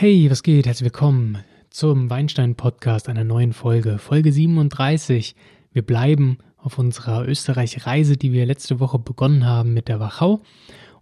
Hey, 0.00 0.30
was 0.30 0.42
geht? 0.42 0.64
Herzlich 0.64 0.86
willkommen 0.86 1.44
zum 1.68 2.08
Weinstein-Podcast 2.08 3.10
einer 3.10 3.22
neuen 3.22 3.52
Folge, 3.52 3.98
Folge 3.98 4.32
37. 4.32 5.36
Wir 5.74 5.82
bleiben 5.82 6.38
auf 6.56 6.78
unserer 6.78 7.28
Österreich-Reise, 7.28 8.16
die 8.16 8.32
wir 8.32 8.46
letzte 8.46 8.80
Woche 8.80 8.98
begonnen 8.98 9.44
haben 9.44 9.74
mit 9.74 9.88
der 9.88 10.00
Wachau 10.00 10.40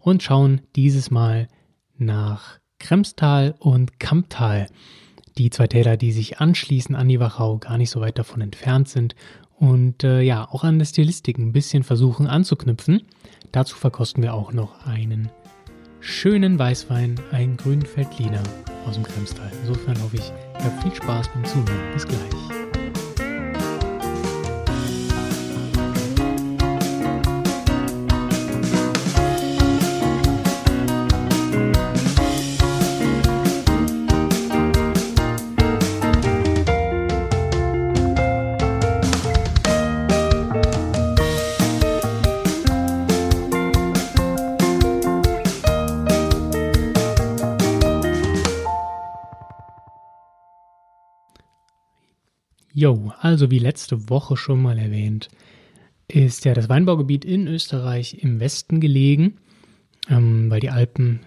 und 0.01 0.25
schauen 0.25 0.63
dieses 0.75 1.13
Mal 1.13 1.47
nach 1.97 2.59
Kremstal 2.81 3.55
und 3.61 4.01
Kamptal. 4.01 4.67
Die 5.39 5.51
zwei 5.51 5.69
Täler, 5.69 5.97
die 5.97 6.11
sich 6.11 6.41
anschließen 6.41 6.97
an 6.97 7.07
die 7.07 7.21
Wachau, 7.21 7.59
gar 7.59 7.79
nicht 7.79 7.91
so 7.91 8.01
weit 8.01 8.19
davon 8.19 8.41
entfernt 8.41 8.89
sind 8.89 9.15
und 9.61 10.03
äh, 10.03 10.23
ja, 10.23 10.49
auch 10.51 10.65
an 10.65 10.81
der 10.81 10.87
Stilistik 10.87 11.39
ein 11.39 11.53
bisschen 11.53 11.85
versuchen 11.85 12.27
anzuknüpfen. 12.27 13.03
Dazu 13.53 13.77
verkosten 13.77 14.25
wir 14.25 14.35
auch 14.35 14.53
noch 14.53 14.85
einen 14.87 15.31
schönen 16.01 16.59
Weißwein, 16.59 17.17
einen 17.33 17.57
grünen 17.57 17.87
Feldliner 17.87 18.43
aus 18.87 18.95
dem 18.95 19.05
Kremstal. 19.05 19.51
Insofern 19.63 20.01
hoffe 20.03 20.17
ich, 20.17 20.33
ihr 20.59 20.65
habt 20.65 20.83
viel 20.83 20.95
Spaß 20.95 21.29
beim 21.29 21.45
Zuhören. 21.45 21.93
Bis 21.93 22.07
gleich. 22.07 22.58
Jo, 52.81 53.13
also 53.19 53.51
wie 53.51 53.59
letzte 53.59 54.09
Woche 54.09 54.37
schon 54.37 54.63
mal 54.63 54.79
erwähnt, 54.79 55.31
ist 56.07 56.45
ja 56.45 56.55
das 56.55 56.69
Weinbaugebiet 56.69 57.25
in 57.25 57.49
Österreich 57.49 58.23
im 58.23 58.39
Westen 58.39 58.79
gelegen, 58.79 59.39
ähm, 60.09 60.49
weil 60.49 60.61
die 60.61 60.71
Alpen 60.71 61.19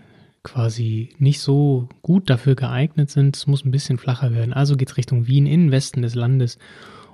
quasi 0.43 1.09
nicht 1.17 1.41
so 1.41 1.89
gut 2.03 2.29
dafür 2.29 2.55
geeignet 2.55 3.09
sind. 3.09 3.35
Es 3.35 3.47
muss 3.47 3.65
ein 3.65 3.71
bisschen 3.71 3.97
flacher 3.97 4.33
werden. 4.33 4.53
Also 4.53 4.77
geht 4.77 4.91
es 4.91 4.95
Richtung 4.95 5.27
Wien, 5.27 5.45
in 5.45 5.65
den 5.65 5.71
Westen 5.71 6.03
des 6.03 6.15
Landes. 6.15 6.57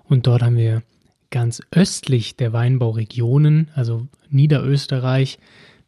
Und 0.03 0.27
dort 0.27 0.43
haben 0.43 0.55
wir 0.55 0.83
ganz 1.31 1.63
östlich 1.71 2.35
der 2.35 2.53
Weinbauregionen, 2.53 3.71
also 3.73 4.07
Niederösterreich, 4.29 5.39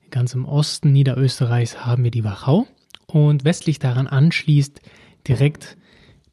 ganz 0.09 0.33
im 0.33 0.45
Osten 0.45 0.91
Niederösterreichs 0.91 1.85
haben 1.85 2.03
wir 2.03 2.09
die 2.09 2.23
Wachau. 2.23 2.65
Und 3.05 3.43
westlich 3.43 3.77
daran 3.77 4.07
anschließt 4.07 4.81
direkt 5.27 5.77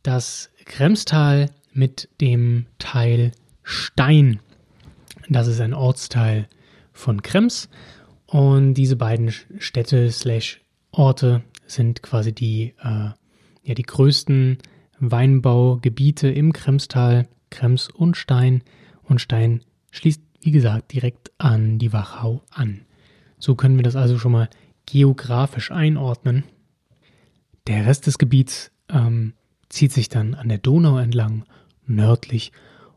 das 0.02 0.48
Kremstal 0.64 1.50
mit 1.76 2.08
dem 2.20 2.66
Teil 2.78 3.32
Stein. 3.62 4.40
Das 5.28 5.46
ist 5.46 5.60
ein 5.60 5.74
Ortsteil 5.74 6.48
von 6.92 7.22
Krems 7.22 7.68
und 8.26 8.74
diese 8.74 8.96
beiden 8.96 9.30
Städte 9.30 10.10
slash 10.10 10.60
Orte 10.90 11.42
sind 11.66 12.02
quasi 12.02 12.32
die, 12.32 12.74
äh, 12.82 13.10
ja, 13.62 13.74
die 13.74 13.82
größten 13.82 14.58
Weinbaugebiete 14.98 16.28
im 16.28 16.52
Kremstal, 16.52 17.28
Krems 17.50 17.88
und 17.88 18.16
Stein. 18.16 18.62
Und 19.02 19.20
Stein 19.20 19.62
schließt, 19.90 20.22
wie 20.40 20.50
gesagt, 20.50 20.92
direkt 20.92 21.32
an 21.38 21.78
die 21.78 21.92
Wachau 21.92 22.42
an. 22.50 22.82
So 23.38 23.54
können 23.54 23.76
wir 23.76 23.82
das 23.82 23.96
also 23.96 24.18
schon 24.18 24.32
mal 24.32 24.48
geografisch 24.86 25.70
einordnen. 25.70 26.44
Der 27.66 27.86
Rest 27.86 28.06
des 28.06 28.18
Gebiets 28.18 28.70
ähm, 28.88 29.34
zieht 29.68 29.92
sich 29.92 30.08
dann 30.08 30.34
an 30.34 30.48
der 30.48 30.58
Donau 30.58 30.98
entlang 30.98 31.44
nördlich 31.86 32.52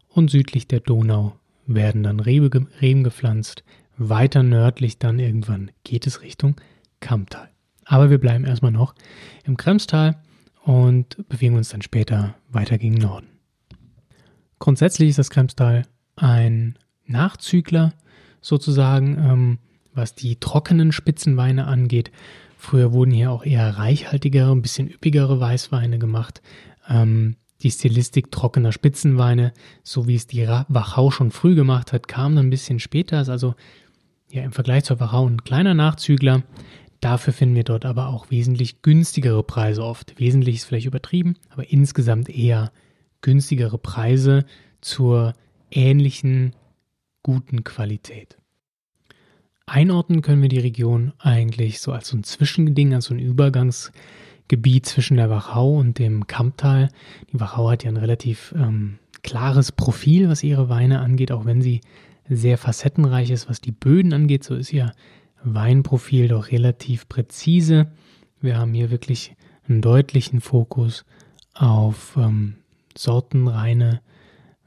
und 0.07 0.29
südlich 0.29 0.67
der 0.67 0.79
Donau 0.79 1.35
werden 1.65 2.03
dann 2.03 2.19
Rebe, 2.19 2.67
Reben 2.81 3.03
gepflanzt. 3.03 3.63
Weiter 3.97 4.44
nördlich 4.44 4.97
dann 4.97 5.19
irgendwann 5.19 5.72
geht 5.83 6.07
es 6.07 6.22
Richtung 6.22 6.55
Kammtal. 6.99 7.49
Aber 7.85 8.09
wir 8.09 8.17
bleiben 8.17 8.45
erstmal 8.45 8.72
noch 8.72 8.95
im 9.45 9.57
Kremstal 9.57 10.22
und 10.63 11.28
bewegen 11.28 11.55
uns 11.55 11.69
dann 11.69 11.81
später 11.81 12.35
weiter 12.49 12.78
gegen 12.78 12.95
Norden. 12.95 13.28
Grundsätzlich 14.59 15.09
ist 15.09 15.19
das 15.19 15.29
Kremstal 15.29 15.83
ein 16.16 16.78
Nachzügler 17.05 17.94
sozusagen, 18.41 19.17
ähm, 19.17 19.59
was 19.94 20.16
die 20.16 20.39
trockenen 20.39 20.91
Spitzenweine 20.91 21.66
angeht. 21.66 22.11
Früher 22.57 22.94
wurden 22.94 23.11
hier 23.11 23.31
auch 23.31 23.45
eher 23.45 23.78
reichhaltigere, 23.78 24.51
ein 24.51 24.61
bisschen 24.61 24.89
üppigere 24.89 25.39
Weißweine 25.39 25.97
gemacht. 25.97 26.41
Ähm, 26.88 27.35
die 27.62 27.72
Stilistik 27.72 28.31
trockener 28.31 28.72
Spitzenweine, 28.72 29.53
so 29.84 30.08
wie 30.08 30.16
es 30.16 30.28
die 30.28 30.47
Wachau 30.47 31.12
schon 31.12 31.31
früh 31.31 31.56
gemacht 31.56 31.92
hat, 31.92 32.08
kam 32.08 32.36
dann 32.36 32.47
ein 32.47 32.50
bisschen 32.52 32.80
später, 32.80 33.22
ist 33.22 33.30
also 33.30 33.56
ja 34.31 34.44
im 34.44 34.52
Vergleich 34.52 34.86
zur 34.86 35.00
Wachau 35.00 35.28
ein 35.28 35.44
kleiner 35.44 35.74
Nachzügler. 35.74 36.44
Dafür 37.02 37.34
finden 37.34 37.56
wir 37.56 37.64
dort 37.64 37.86
aber 37.86 38.08
auch 38.08 38.30
wesentlich 38.30 38.81
günstigere 38.81 39.44
Preise 39.44 39.84
oft. 39.84 40.20
Wesentlich 40.20 40.58
ist 40.58 40.66
vielleicht 40.66 40.88
übertrieben, 40.88 41.36
aber 41.50 41.72
insgesamt 41.72 42.30
eher 42.30 42.72
günstigere 43.22 43.78
Preise 43.78 44.46
zur 44.81 45.34
ähnlichen 45.72 46.56
guten 47.24 47.64
Qualität. 47.64 48.38
Einordnen 49.66 50.22
können 50.22 50.41
wir 50.41 50.50
die 50.50 50.59
Region 50.59 51.14
eigentlich 51.20 51.80
so 51.80 51.91
als 51.91 52.08
so 52.08 52.18
ein 52.18 52.24
Zwischending, 52.24 52.94
als 52.94 53.06
so 53.06 53.14
ein 53.14 53.20
Übergangs- 53.20 53.91
Gebiet 54.49 54.85
zwischen 54.85 55.15
der 55.15 55.29
Wachau 55.29 55.77
und 55.77 55.99
dem 55.99 56.27
Kamptal. 56.27 56.89
Die 57.31 57.39
Wachau 57.39 57.69
hat 57.69 57.83
ja 57.85 57.89
ein 57.89 57.97
relativ 57.97 58.53
ähm, 58.57 58.99
klares 59.23 59.71
Profil, 59.71 60.27
was 60.27 60.43
ihre 60.43 60.67
Weine 60.67 60.99
angeht, 60.99 61.31
auch 61.31 61.45
wenn 61.45 61.61
sie 61.61 61.81
sehr 62.27 62.57
facettenreich 62.57 63.29
ist, 63.29 63.49
was 63.49 63.61
die 63.61 63.71
Böden 63.71 64.11
angeht. 64.11 64.43
So 64.43 64.55
ist 64.55 64.73
ihr 64.73 64.91
Weinprofil 65.43 66.27
doch 66.27 66.51
relativ 66.51 67.07
präzise. 67.07 67.91
Wir 68.41 68.57
haben 68.57 68.73
hier 68.73 68.91
wirklich 68.91 69.35
einen 69.67 69.81
deutlichen 69.81 70.41
Fokus 70.41 71.05
auf 71.53 72.17
ähm, 72.17 72.55
sortenreine 72.97 74.01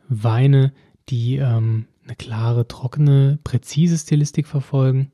Weine, 0.09 0.72
die 1.09 1.37
ähm, 1.37 1.87
eine 2.04 2.16
klare, 2.16 2.69
trockene, 2.69 3.38
präzise 3.44 3.99
Stilistik 3.99 4.47
verfolgen, 4.47 5.12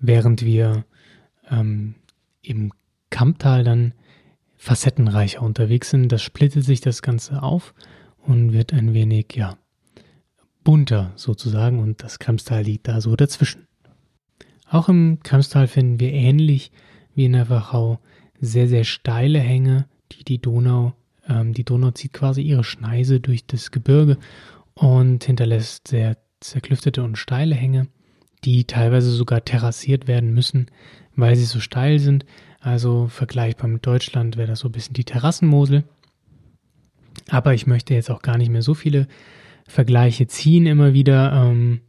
während 0.00 0.44
wir 0.44 0.84
ähm, 1.50 1.94
im 2.42 2.72
Kamptal 3.10 3.64
dann 3.64 3.92
facettenreicher 4.60 5.40
unterwegs 5.40 5.88
sind. 5.88 6.12
Das 6.12 6.22
splittet 6.22 6.64
sich 6.64 6.82
das 6.82 7.00
Ganze 7.00 7.42
auf 7.42 7.72
und 8.18 8.52
wird 8.52 8.74
ein 8.74 8.92
wenig, 8.92 9.34
ja, 9.34 9.56
bunter 10.62 11.12
sozusagen 11.16 11.78
und 11.78 12.02
das 12.02 12.18
Kremstal 12.18 12.62
liegt 12.64 12.86
da 12.86 13.00
so 13.00 13.16
dazwischen. 13.16 13.66
Auch 14.68 14.90
im 14.90 15.20
Kremstal 15.22 15.66
finden 15.66 15.98
wir 15.98 16.12
ähnlich 16.12 16.72
wie 17.14 17.24
in 17.24 17.32
der 17.32 17.48
Wachau 17.48 18.00
sehr, 18.38 18.68
sehr 18.68 18.84
steile 18.84 19.38
Hänge, 19.40 19.86
die 20.12 20.24
die 20.24 20.42
Donau, 20.42 20.92
ähm, 21.26 21.54
die 21.54 21.64
Donau 21.64 21.92
zieht 21.92 22.12
quasi 22.12 22.42
ihre 22.42 22.62
Schneise 22.62 23.18
durch 23.18 23.46
das 23.46 23.70
Gebirge 23.70 24.18
und 24.74 25.24
hinterlässt 25.24 25.88
sehr 25.88 26.18
zerklüftete 26.40 27.02
und 27.02 27.16
steile 27.16 27.54
Hänge, 27.54 27.88
die 28.44 28.64
teilweise 28.64 29.10
sogar 29.10 29.42
terrassiert 29.42 30.06
werden 30.06 30.34
müssen, 30.34 30.66
weil 31.16 31.34
sie 31.36 31.46
so 31.46 31.60
steil 31.60 31.98
sind. 31.98 32.26
Also 32.60 33.08
vergleichbar 33.08 33.68
mit 33.68 33.86
Deutschland 33.86 34.36
wäre 34.36 34.48
das 34.48 34.60
so 34.60 34.68
ein 34.68 34.72
bisschen 34.72 34.94
die 34.94 35.04
Terrassenmosel. 35.04 35.84
Aber 37.28 37.54
ich 37.54 37.66
möchte 37.66 37.94
jetzt 37.94 38.10
auch 38.10 38.22
gar 38.22 38.36
nicht 38.36 38.50
mehr 38.50 38.62
so 38.62 38.74
viele 38.74 39.08
Vergleiche 39.66 40.26
ziehen 40.26 40.66
immer 40.66 40.92
wieder, 40.92 41.32
ähm, 41.32 41.80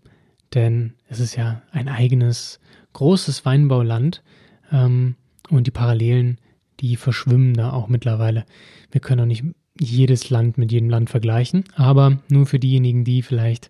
denn 0.54 0.94
es 1.08 1.20
ist 1.20 1.36
ja 1.36 1.62
ein 1.72 1.88
eigenes 1.88 2.60
großes 2.94 3.46
Weinbauland 3.46 4.24
ähm, 4.72 5.16
und 5.50 5.68
die 5.68 5.72
Parallelen, 5.72 6.40
die 6.80 6.96
verschwimmen 6.96 7.54
da 7.54 7.72
auch 7.72 7.88
mittlerweile. 7.88 8.46
Wir 8.92 9.02
können 9.02 9.22
auch 9.22 9.26
nicht 9.26 9.44
jedes 9.80 10.30
Land 10.30 10.58
mit 10.58 10.72
jedem 10.72 10.90
Land 10.90 11.10
vergleichen, 11.10 11.64
aber 11.76 12.20
nur 12.30 12.46
für 12.46 12.60
diejenigen, 12.60 13.04
die 13.04 13.22
vielleicht 13.22 13.70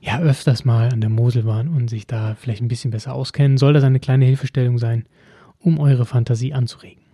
ja 0.00 0.20
öfters 0.20 0.64
mal 0.64 0.88
an 0.90 1.00
der 1.00 1.10
Mosel 1.10 1.44
waren 1.44 1.68
und 1.68 1.90
sich 1.90 2.06
da 2.06 2.34
vielleicht 2.34 2.62
ein 2.62 2.68
bisschen 2.68 2.90
besser 2.90 3.14
auskennen, 3.14 3.58
soll 3.58 3.74
das 3.74 3.84
eine 3.84 4.00
kleine 4.00 4.24
Hilfestellung 4.24 4.78
sein 4.78 5.04
um 5.60 5.78
eure 5.78 6.06
Fantasie 6.06 6.52
anzuregen. 6.52 7.04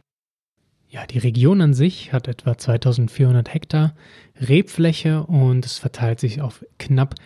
Ja, 0.88 1.04
die 1.04 1.18
Region 1.18 1.60
an 1.60 1.74
sich 1.74 2.12
hat 2.12 2.28
etwa 2.28 2.56
2400 2.56 3.52
Hektar 3.52 3.94
Rebfläche 4.40 5.24
und 5.24 5.66
es 5.66 5.78
verteilt 5.78 6.20
sich 6.20 6.40
auf 6.40 6.64
knapp 6.78 7.16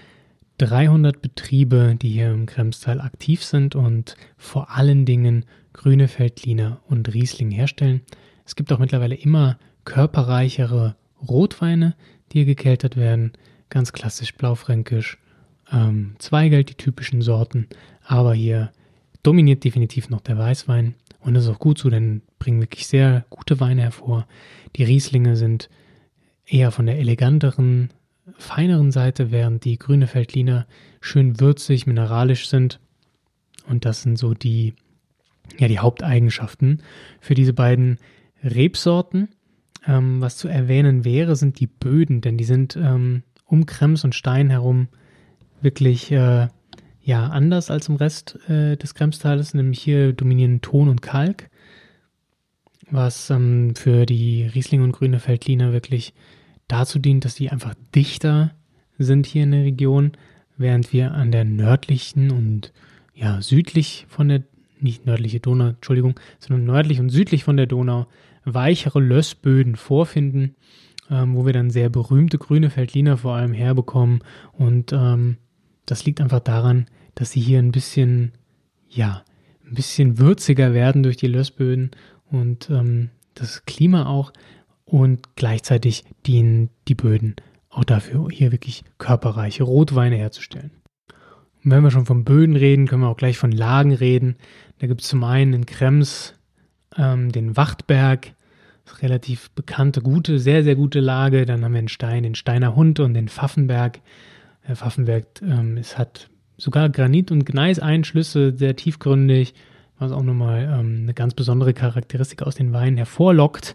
300 0.58 1.22
Betriebe, 1.22 1.96
die 2.00 2.11
hier 2.11 2.31
im 2.31 2.46
Kremstal 2.46 3.00
aktiv 3.00 3.44
sind 3.44 3.75
und 3.75 4.17
vor 4.37 4.70
allen 4.70 5.05
Dingen 5.05 5.44
grüne 5.72 6.08
Feldliner 6.08 6.81
und 6.88 7.12
Riesling 7.14 7.50
herstellen. 7.50 8.02
Es 8.44 8.56
gibt 8.56 8.73
auch 8.73 8.78
mittlerweile 8.78 9.14
immer 9.14 9.58
körperreichere 9.84 10.96
Rotweine, 11.28 11.94
die 12.32 12.38
hier 12.38 12.46
gekeltert 12.46 12.96
werden. 12.96 13.32
Ganz 13.69 13.93
klassisch 13.93 14.34
blaufränkisch, 14.34 15.19
ähm, 15.70 16.16
Zweigelt, 16.19 16.70
die 16.70 16.75
typischen 16.75 17.23
Sorten. 17.23 17.69
Aber 18.05 18.34
hier 18.34 18.73
dominiert 19.23 19.64
definitiv 19.64 20.11
noch 20.11 20.20
der 20.20 20.38
Weißwein 20.38 20.94
Und 21.20 21.34
das 21.34 21.44
ist 21.44 21.50
auch 21.50 21.58
gut 21.58 21.78
so, 21.78 21.90
denn 21.90 22.22
bringen 22.38 22.61
wirklich 22.61 22.87
sehr 22.87 23.25
gute 23.31 23.61
Weine 23.61 23.82
hervor. 23.82 24.26
Die 24.76 24.84
Rieslinge 24.84 25.37
sind 25.37 25.69
eher 26.46 26.70
von 26.70 26.87
der 26.87 26.99
eleganteren, 26.99 27.90
feineren 28.38 28.90
Seite, 28.90 29.31
während 29.31 29.64
die 29.64 29.78
grüne 29.78 30.06
Feldliner 30.06 30.67
schön 31.00 31.40
würzig, 31.40 31.87
mineralisch 31.87 32.49
sind. 32.49 32.81
Und 33.69 33.84
das 33.84 34.02
sind 34.02 34.19
so 34.19 34.34
die, 34.34 34.75
ja, 35.58 35.69
die 35.69 35.78
Haupteigenschaften 35.78 36.82
für 37.20 37.34
diese 37.34 37.52
beiden 37.52 37.99
Rebsorten. 38.43 39.28
Ähm, 39.87 40.20
was 40.20 40.37
zu 40.37 40.49
erwähnen 40.49 41.05
wäre, 41.05 41.37
sind 41.37 41.61
die 41.61 41.66
Böden, 41.66 42.20
denn 42.20 42.37
die 42.37 42.44
sind 42.44 42.76
ähm, 42.76 43.23
um 43.44 43.66
Krems 43.66 44.05
und 44.05 44.14
Stein 44.14 44.50
herum 44.50 44.88
wirklich 45.61 46.11
äh, 46.12 46.49
ja, 47.02 47.29
anders 47.29 47.70
als 47.70 47.88
im 47.88 47.97
Rest 47.97 48.38
äh, 48.49 48.76
des 48.76 48.94
Kremstales, 48.94 49.55
nämlich 49.55 49.81
hier 49.81 50.12
dominieren 50.12 50.61
Ton 50.61 50.88
und 50.88 51.02
Kalk, 51.02 51.50
was 52.91 53.31
ähm, 53.31 53.75
für 53.75 54.06
die 54.06 54.44
Riesling 54.47 54.82
und 54.82 54.93
grüne 54.93 55.19
Feldliner 55.19 55.73
wirklich 55.73 56.12
dazu 56.69 56.99
dient, 56.99 57.25
dass 57.25 57.35
die 57.35 57.50
einfach 57.50 57.75
dichter 57.94 58.52
sind 58.99 59.26
hier 59.26 59.44
in 59.44 59.52
der 59.52 59.64
Region, 59.64 60.12
während 60.56 60.93
wir 60.93 61.12
an 61.12 61.32
der 61.32 61.44
nördlichen 61.44 62.31
und 62.31 62.73
ja, 63.14 63.41
südlich 63.41 64.06
von 64.08 64.29
der, 64.29 64.43
nicht 64.79 65.06
nördliche 65.06 65.41
Donau, 65.41 65.69
Entschuldigung, 65.69 66.19
sondern 66.38 66.64
nördlich 66.64 67.00
und 67.00 67.11
südlich 67.11 67.44
von 67.44 67.56
der 67.56 67.67
Donau 67.67 68.06
weichere 68.44 69.00
Lössböden 69.00 69.76
vorfinden, 69.76 70.55
ähm, 71.11 71.35
wo 71.35 71.44
wir 71.44 71.52
dann 71.52 71.70
sehr 71.70 71.88
berühmte 71.88 72.38
grüne 72.38 72.70
Feldliner 72.70 73.17
vor 73.19 73.35
allem 73.35 73.52
herbekommen. 73.52 74.20
Und 74.52 74.93
ähm, 74.93 75.37
das 75.86 76.04
liegt 76.04 76.20
einfach 76.20 76.40
daran, 76.40 76.86
dass 77.14 77.32
sie 77.32 77.40
hier 77.40 77.58
ein 77.58 77.72
bisschen, 77.72 78.32
ja, 78.88 79.24
ein 79.66 79.74
bisschen 79.74 80.18
würziger 80.18 80.74
werden 80.74 81.02
durch 81.02 81.16
die 81.16 81.26
Lössböden 81.26 81.90
und 82.30 82.70
ähm, 82.70 83.10
das 83.34 83.64
Klima 83.64 84.06
auch. 84.06 84.32
Und 84.84 85.36
gleichzeitig 85.36 86.04
dienen 86.26 86.70
die 86.88 86.96
Böden 86.96 87.36
auch 87.68 87.84
dafür, 87.84 88.28
hier 88.30 88.50
wirklich 88.50 88.82
körperreiche 88.98 89.62
Rotweine 89.62 90.16
herzustellen. 90.16 90.72
Und 91.62 91.70
wenn 91.70 91.82
wir 91.82 91.90
schon 91.90 92.06
von 92.06 92.24
Böden 92.24 92.56
reden, 92.56 92.88
können 92.88 93.02
wir 93.02 93.08
auch 93.08 93.16
gleich 93.16 93.38
von 93.38 93.52
Lagen 93.52 93.92
reden. 93.92 94.36
Da 94.78 94.86
gibt 94.86 95.02
es 95.02 95.08
zum 95.08 95.22
einen 95.22 95.52
in 95.52 95.66
Krems 95.66 96.34
ähm, 96.96 97.30
den 97.30 97.56
Wachtberg, 97.56 98.34
relativ 99.02 99.50
bekannte, 99.50 100.00
gute, 100.00 100.38
sehr, 100.38 100.64
sehr 100.64 100.74
gute 100.74 101.00
Lage. 101.00 101.46
Dann 101.46 101.64
haben 101.64 101.74
wir 101.74 101.82
den 101.82 101.88
Stein, 101.88 102.24
den 102.24 102.34
Steiner 102.34 102.74
Hund 102.74 102.98
und 102.98 103.14
den 103.14 103.28
Pfaffenberg. 103.28 104.00
Der 104.68 104.76
Pfaffenberg, 104.76 105.26
ähm, 105.42 105.76
es 105.76 105.98
hat 105.98 106.28
sogar 106.56 106.88
Granit- 106.88 107.30
und 107.30 107.44
Gneiseinschlüsse, 107.44 108.56
sehr 108.56 108.76
tiefgründig, 108.76 109.54
was 109.98 110.12
auch 110.12 110.22
nochmal 110.22 110.62
ähm, 110.64 111.00
eine 111.02 111.14
ganz 111.14 111.34
besondere 111.34 111.74
Charakteristik 111.74 112.42
aus 112.42 112.54
den 112.54 112.72
Weinen 112.72 112.96
hervorlockt. 112.96 113.74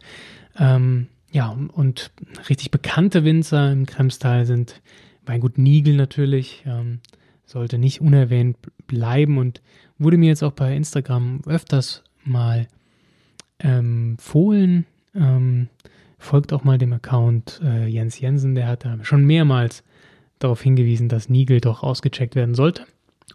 Ähm, 0.57 1.07
ja, 1.31 1.55
und 1.73 2.11
richtig 2.49 2.71
bekannte 2.71 3.23
Winzer 3.23 3.71
im 3.71 3.85
Kremstal 3.85 4.45
sind 4.45 4.81
Weingut 5.25 5.57
Nigel 5.57 5.95
natürlich. 5.95 6.63
Ähm, 6.65 6.99
sollte 7.45 7.77
nicht 7.77 8.01
unerwähnt 8.01 8.57
bleiben 8.87 9.37
und 9.37 9.61
wurde 9.97 10.17
mir 10.17 10.27
jetzt 10.27 10.43
auch 10.43 10.53
bei 10.53 10.75
Instagram 10.75 11.41
öfters 11.45 12.03
mal 12.23 12.67
empfohlen. 13.59 14.85
Ähm, 15.13 15.69
folgt 16.17 16.53
auch 16.53 16.63
mal 16.63 16.77
dem 16.77 16.93
Account 16.93 17.61
äh, 17.63 17.87
Jens 17.87 18.19
Jensen, 18.19 18.55
der 18.55 18.67
hat 18.67 18.85
da 18.85 18.97
schon 19.03 19.25
mehrmals 19.25 19.83
darauf 20.45 20.61
hingewiesen, 20.61 21.09
dass 21.09 21.29
Nigel 21.29 21.59
doch 21.59 21.83
ausgecheckt 21.83 22.35
werden 22.35 22.55
sollte. 22.55 22.85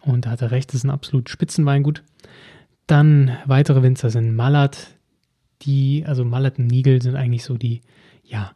Und 0.01 0.25
da 0.25 0.31
hat 0.31 0.41
er 0.41 0.51
recht, 0.51 0.69
das 0.69 0.75
ist 0.75 0.83
ein 0.83 0.89
absolut 0.89 1.29
Spitzenweingut. 1.29 2.03
Dann 2.87 3.37
weitere 3.45 3.83
Winzer 3.83 4.09
sind 4.09 4.35
Mallat, 4.35 4.97
die, 5.61 6.03
also 6.05 6.25
Mallat 6.25 6.57
und 6.57 6.67
Nigel 6.67 7.01
sind 7.01 7.15
eigentlich 7.15 7.43
so 7.43 7.57
die, 7.57 7.81
ja, 8.23 8.51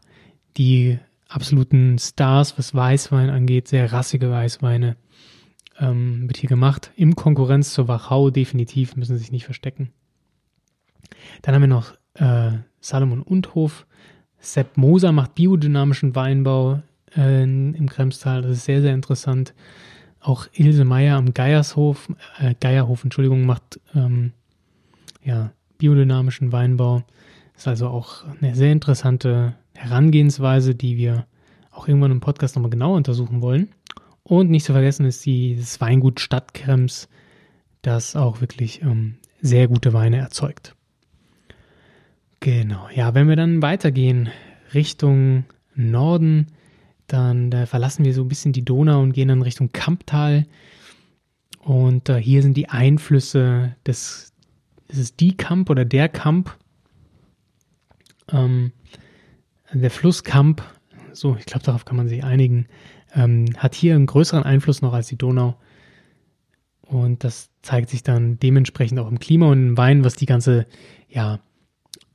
die 0.58 0.98
absoluten 1.28 1.98
Stars, 2.00 2.58
was 2.58 2.74
Weißwein 2.74 3.30
angeht, 3.30 3.68
sehr 3.68 3.92
rassige 3.92 4.32
Weißweine. 4.32 4.98
Ähm, 5.78 6.28
wird 6.28 6.38
hier 6.38 6.50
gemacht. 6.50 6.92
Im 6.96 7.16
Konkurrenz 7.16 7.74
zur 7.74 7.88
Wachau 7.88 8.30
definitiv, 8.30 8.96
müssen 8.96 9.18
sich 9.18 9.32
nicht 9.32 9.44
verstecken. 9.44 9.92
Dann 11.42 11.54
haben 11.54 11.62
wir 11.62 11.68
noch 11.68 11.94
äh, 12.14 12.60
Salomon 12.80 13.22
Undhof. 13.22 13.86
Sepp 14.40 14.78
Moser 14.78 15.12
macht 15.12 15.36
biodynamischen 15.36 16.16
Weinbau 16.16 16.82
äh, 17.16 17.44
im 17.44 17.90
Kremstal. 17.90 18.42
Das 18.42 18.52
ist 18.52 18.66
sehr, 18.66 18.82
sehr 18.82 18.94
interessant. 18.94 19.54
Auch 20.20 20.48
Ilse 20.54 20.86
Meyer 20.86 21.18
am 21.18 21.34
Geiershof, 21.34 22.10
äh, 22.40 22.56
Geierhof, 22.60 23.04
Entschuldigung, 23.04 23.46
macht 23.46 23.80
ähm, 23.94 24.32
ja, 25.24 25.52
biodynamischen 25.78 26.52
Weinbau. 26.52 27.04
Das 27.54 27.64
ist 27.64 27.68
also 27.68 27.88
auch 27.88 28.24
eine 28.42 28.56
sehr 28.56 28.72
interessante 28.72 29.56
Herangehensweise, 29.74 30.76
die 30.76 30.98
wir 30.98 31.26
auch 31.72 31.88
irgendwann 31.88 32.12
im 32.12 32.22
Podcast 32.22 32.56
nochmal 32.56 32.72
genau 32.72 32.96
untersuchen 32.96 33.42
wollen. 33.42 33.70
Und 34.24 34.50
nicht 34.50 34.66
zu 34.66 34.74
vergessen 34.74 35.06
ist 35.06 35.26
die, 35.26 35.56
das 35.56 35.80
Weingut 35.82 36.20
Stadtkrems, 36.20 37.08
das 37.82 38.16
auch 38.16 38.42
wirklich 38.42 38.82
ähm, 38.82 39.18
sehr 39.42 39.68
gute 39.68 39.94
Weine 39.94 40.18
erzeugt. 40.18 40.76
Genau, 42.40 42.88
ja, 42.94 43.14
wenn 43.14 43.28
wir 43.28 43.36
dann 43.36 43.62
weitergehen 43.62 44.30
Richtung 44.74 45.46
Norden, 45.76 46.48
dann 47.08 47.52
da 47.52 47.66
verlassen 47.66 48.06
wir 48.06 48.14
so 48.14 48.22
ein 48.24 48.28
bisschen 48.28 48.54
die 48.54 48.66
Donau 48.66 49.02
und 49.02 49.14
gehen 49.14 49.28
dann 49.28 49.42
Richtung 49.42 49.72
Kamptal. 49.72 50.46
Und 51.60 52.10
äh, 52.10 52.22
hier 52.22 52.42
sind 52.42 52.56
die 52.58 52.70
Einflüsse 52.70 53.76
des, 53.86 54.34
ist 54.88 55.00
es 55.00 55.16
die 55.16 55.36
Kamp 55.36 55.70
oder 55.70 55.86
der 55.86 56.10
Kamp? 56.10 56.56
Ähm, 58.32 58.72
der 59.74 59.92
Flusskamp, 59.92 60.64
so, 61.12 61.36
ich 61.38 61.46
glaube, 61.46 61.66
darauf 61.66 61.86
kann 61.86 61.98
man 61.98 62.08
sich 62.08 62.24
einigen, 62.24 62.68
ähm, 63.14 63.46
hat 63.58 63.76
hier 63.76 63.96
einen 63.96 64.06
größeren 64.06 64.44
Einfluss 64.44 64.82
noch 64.82 64.94
als 64.94 65.08
die 65.08 65.18
Donau. 65.18 65.58
Und 66.82 67.24
das 67.24 67.50
zeigt 67.62 67.90
sich 67.90 68.04
dann 68.04 68.40
dementsprechend 68.40 69.00
auch 69.00 69.10
im 69.10 69.20
Klima 69.20 69.48
und 69.48 69.70
im 69.70 69.78
Wein, 69.78 70.04
was 70.04 70.16
die 70.16 70.28
ganze, 70.28 70.66
ja, 71.10 71.40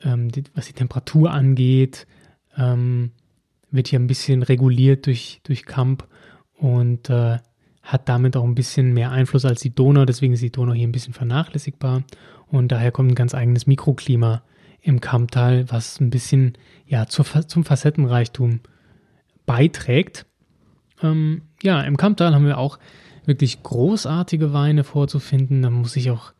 ähm, 0.03 0.31
die, 0.31 0.45
was 0.55 0.67
die 0.67 0.73
Temperatur 0.73 1.33
angeht, 1.33 2.07
ähm, 2.57 3.11
wird 3.71 3.89
hier 3.89 3.99
ein 3.99 4.07
bisschen 4.07 4.43
reguliert 4.43 5.07
durch, 5.07 5.41
durch 5.45 5.65
Kamp 5.65 6.07
und 6.57 7.11
äh, 7.11 7.39
hat 7.83 8.09
damit 8.09 8.37
auch 8.37 8.45
ein 8.45 8.55
bisschen 8.55 8.93
mehr 8.93 9.11
Einfluss 9.11 9.45
als 9.45 9.61
die 9.61 9.75
Donau. 9.75 10.05
Deswegen 10.05 10.35
ist 10.35 10.43
die 10.43 10.53
Donau 10.53 10.73
hier 10.73 10.87
ein 10.87 10.93
bisschen 10.93 11.15
vernachlässigbar 11.15 12.05
und 12.49 12.73
daher 12.73 12.93
kommt 12.93 13.13
ein 13.13 13.15
ganz 13.15 13.35
eigenes 13.35 13.67
Mikroklima 13.67 14.43
im 14.83 15.01
Kamptal, 15.01 15.71
was 15.71 16.01
ein 16.01 16.11
bisschen 16.11 16.55
ja 16.87 17.07
zur, 17.07 17.25
zum 17.47 17.65
Facettenreichtum 17.65 18.61
beiträgt. 19.47 20.27
Ähm, 21.03 21.43
ja, 21.62 21.81
im 21.83 21.97
Kamptal 21.97 22.35
haben 22.35 22.47
wir 22.47 22.59
auch 22.59 22.79
wirklich 23.25 23.62
großartige 23.62 24.53
Weine 24.53 24.85
vorzufinden. 24.85 25.62
Da 25.62 25.71
muss 25.71 25.93
sich 25.93 26.11
auch 26.11 26.33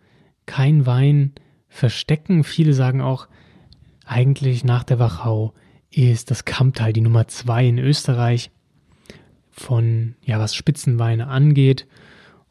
kein 0.47 0.87
Wein 0.87 1.33
verstecken. 1.69 2.45
Viele 2.45 2.73
sagen 2.73 3.01
auch, 3.01 3.29
eigentlich 4.05 4.65
nach 4.65 4.83
der 4.83 4.99
Wachau 4.99 5.55
ist 5.91 6.31
das 6.31 6.45
Kamptal 6.45 6.93
die 6.93 7.01
Nummer 7.01 7.29
zwei 7.29 7.67
in 7.67 7.79
Österreich 7.79 8.51
von, 9.51 10.15
ja, 10.25 10.39
was 10.39 10.55
Spitzenweine 10.55 11.27
angeht. 11.27 11.87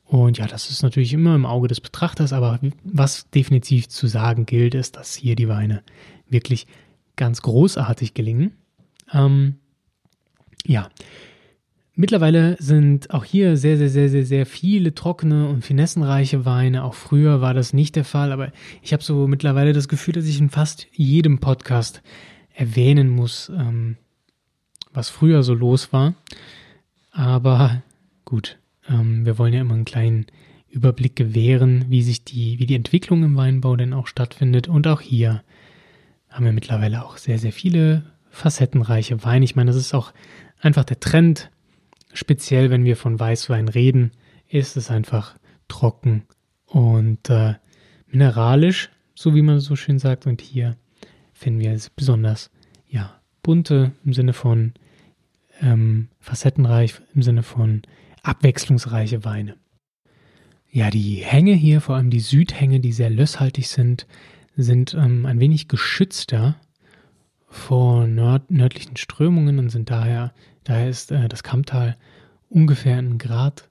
Und 0.04 0.38
ja, 0.38 0.48
das 0.48 0.70
ist 0.70 0.84
natürlich 0.84 1.14
immer 1.14 1.36
im 1.36 1.46
Auge 1.46 1.68
des 1.68 1.82
Betrachters, 1.82 2.34
aber 2.34 2.60
was 2.84 3.30
definitiv 3.30 3.90
zu 3.90 4.08
sagen 4.08 4.46
gilt, 4.46 4.74
ist, 4.74 4.96
dass 4.96 5.16
hier 5.16 5.36
die 5.36 5.48
Weine 5.48 5.84
wirklich 6.28 6.68
ganz 7.16 7.42
großartig 7.42 8.14
gelingen. 8.14 8.54
Ähm, 9.14 9.56
ja, 10.66 10.90
mittlerweile 11.96 12.58
sind 12.60 13.12
auch 13.12 13.24
hier 13.24 13.56
sehr, 13.56 13.78
sehr, 13.78 13.90
sehr, 13.90 14.10
sehr, 14.10 14.26
sehr 14.26 14.46
viele 14.46 14.96
trockene 14.96 15.48
und 15.48 15.64
finessenreiche 15.64 16.46
Weine. 16.46 16.84
Auch 16.84 16.96
früher 16.96 17.42
war 17.42 17.54
das 17.54 17.74
nicht 17.74 17.96
der 17.96 18.06
Fall, 18.06 18.32
aber 18.32 18.52
ich 18.82 18.94
habe 18.94 19.04
so 19.04 19.28
mittlerweile 19.28 19.74
das 19.74 19.88
Gefühl, 19.88 20.14
dass 20.14 20.26
ich 20.26 20.40
in 20.40 20.50
fast 20.50 20.88
jedem 20.92 21.40
Podcast 21.40 22.02
erwähnen 22.60 23.10
muss, 23.10 23.50
ähm, 23.50 23.96
was 24.92 25.10
früher 25.10 25.44
so 25.44 25.54
los 25.54 25.94
war. 25.94 26.14
Aber 27.12 27.82
gut, 28.26 28.60
ähm, 28.90 29.26
wir 29.26 29.38
wollen 29.38 29.54
ja 29.54 29.62
immer 29.62 29.76
einen 29.76 29.86
kleinen 29.86 30.26
Überblick 30.68 31.16
gewähren, 31.16 31.86
wie 31.88 32.04
sich 32.04 32.26
die, 32.26 32.60
wie 32.60 32.66
die 32.66 32.76
Entwicklung 32.76 33.24
im 33.24 33.38
Weinbau 33.38 33.78
denn 33.78 33.94
auch 33.94 34.08
stattfindet. 34.08 34.68
Und 34.68 34.88
auch 34.88 35.00
hier 35.00 35.42
haben 36.28 36.46
wir 36.46 36.52
mittlerweile 36.52 37.06
auch 37.06 37.18
sehr, 37.18 37.40
sehr 37.40 37.54
viele 37.54 38.04
facettenreiche 38.30 39.24
Weine. 39.24 39.46
Ich 39.46 39.56
meine, 39.56 39.72
das 39.72 39.80
ist 39.80 39.94
auch 39.94 40.14
einfach 40.60 40.84
der 40.84 41.00
Trend. 41.00 41.50
Speziell, 42.14 42.70
wenn 42.70 42.84
wir 42.84 42.98
von 42.98 43.20
Weißwein 43.20 43.70
reden, 43.70 44.12
ist 44.50 44.76
es 44.76 44.92
einfach 44.92 45.36
trocken 45.68 46.24
und 46.66 47.30
äh, 47.30 47.54
mineralisch, 48.08 48.90
so 49.16 49.34
wie 49.34 49.44
man 49.44 49.60
so 49.60 49.76
schön 49.76 49.98
sagt. 49.98 50.28
Und 50.28 50.42
hier 50.42 50.76
finden 51.40 51.62
wir 51.62 51.72
es 51.72 51.90
besonders 51.90 52.52
ja, 52.88 53.20
bunte 53.42 53.94
im 54.04 54.14
Sinne 54.14 54.34
von 54.34 54.74
ähm, 55.62 56.10
facettenreich, 56.20 56.96
im 57.16 57.24
Sinne 57.24 57.44
von 57.44 57.82
abwechslungsreiche 58.24 59.24
Weine. 59.24 59.56
Ja, 60.72 60.90
die 60.90 61.16
Hänge 61.16 61.54
hier, 61.54 61.82
vor 61.82 61.96
allem 61.96 62.10
die 62.10 62.20
Südhänge, 62.20 62.80
die 62.80 62.92
sehr 62.92 63.10
lösshaltig 63.10 63.70
sind, 63.70 64.06
sind 64.58 64.94
ähm, 64.94 65.26
ein 65.26 65.40
wenig 65.40 65.68
geschützter 65.68 66.58
vor 67.48 68.06
nord 68.06 68.52
nördlichen 68.52 68.98
Strömungen 68.98 69.58
und 69.58 69.70
sind 69.70 69.90
daher, 69.90 70.34
daher 70.66 70.90
ist 70.90 71.12
äh, 71.12 71.28
das 71.30 71.42
Kammtal 71.42 71.98
ungefähr 72.50 72.98
einen 72.98 73.18
Grad 73.18 73.70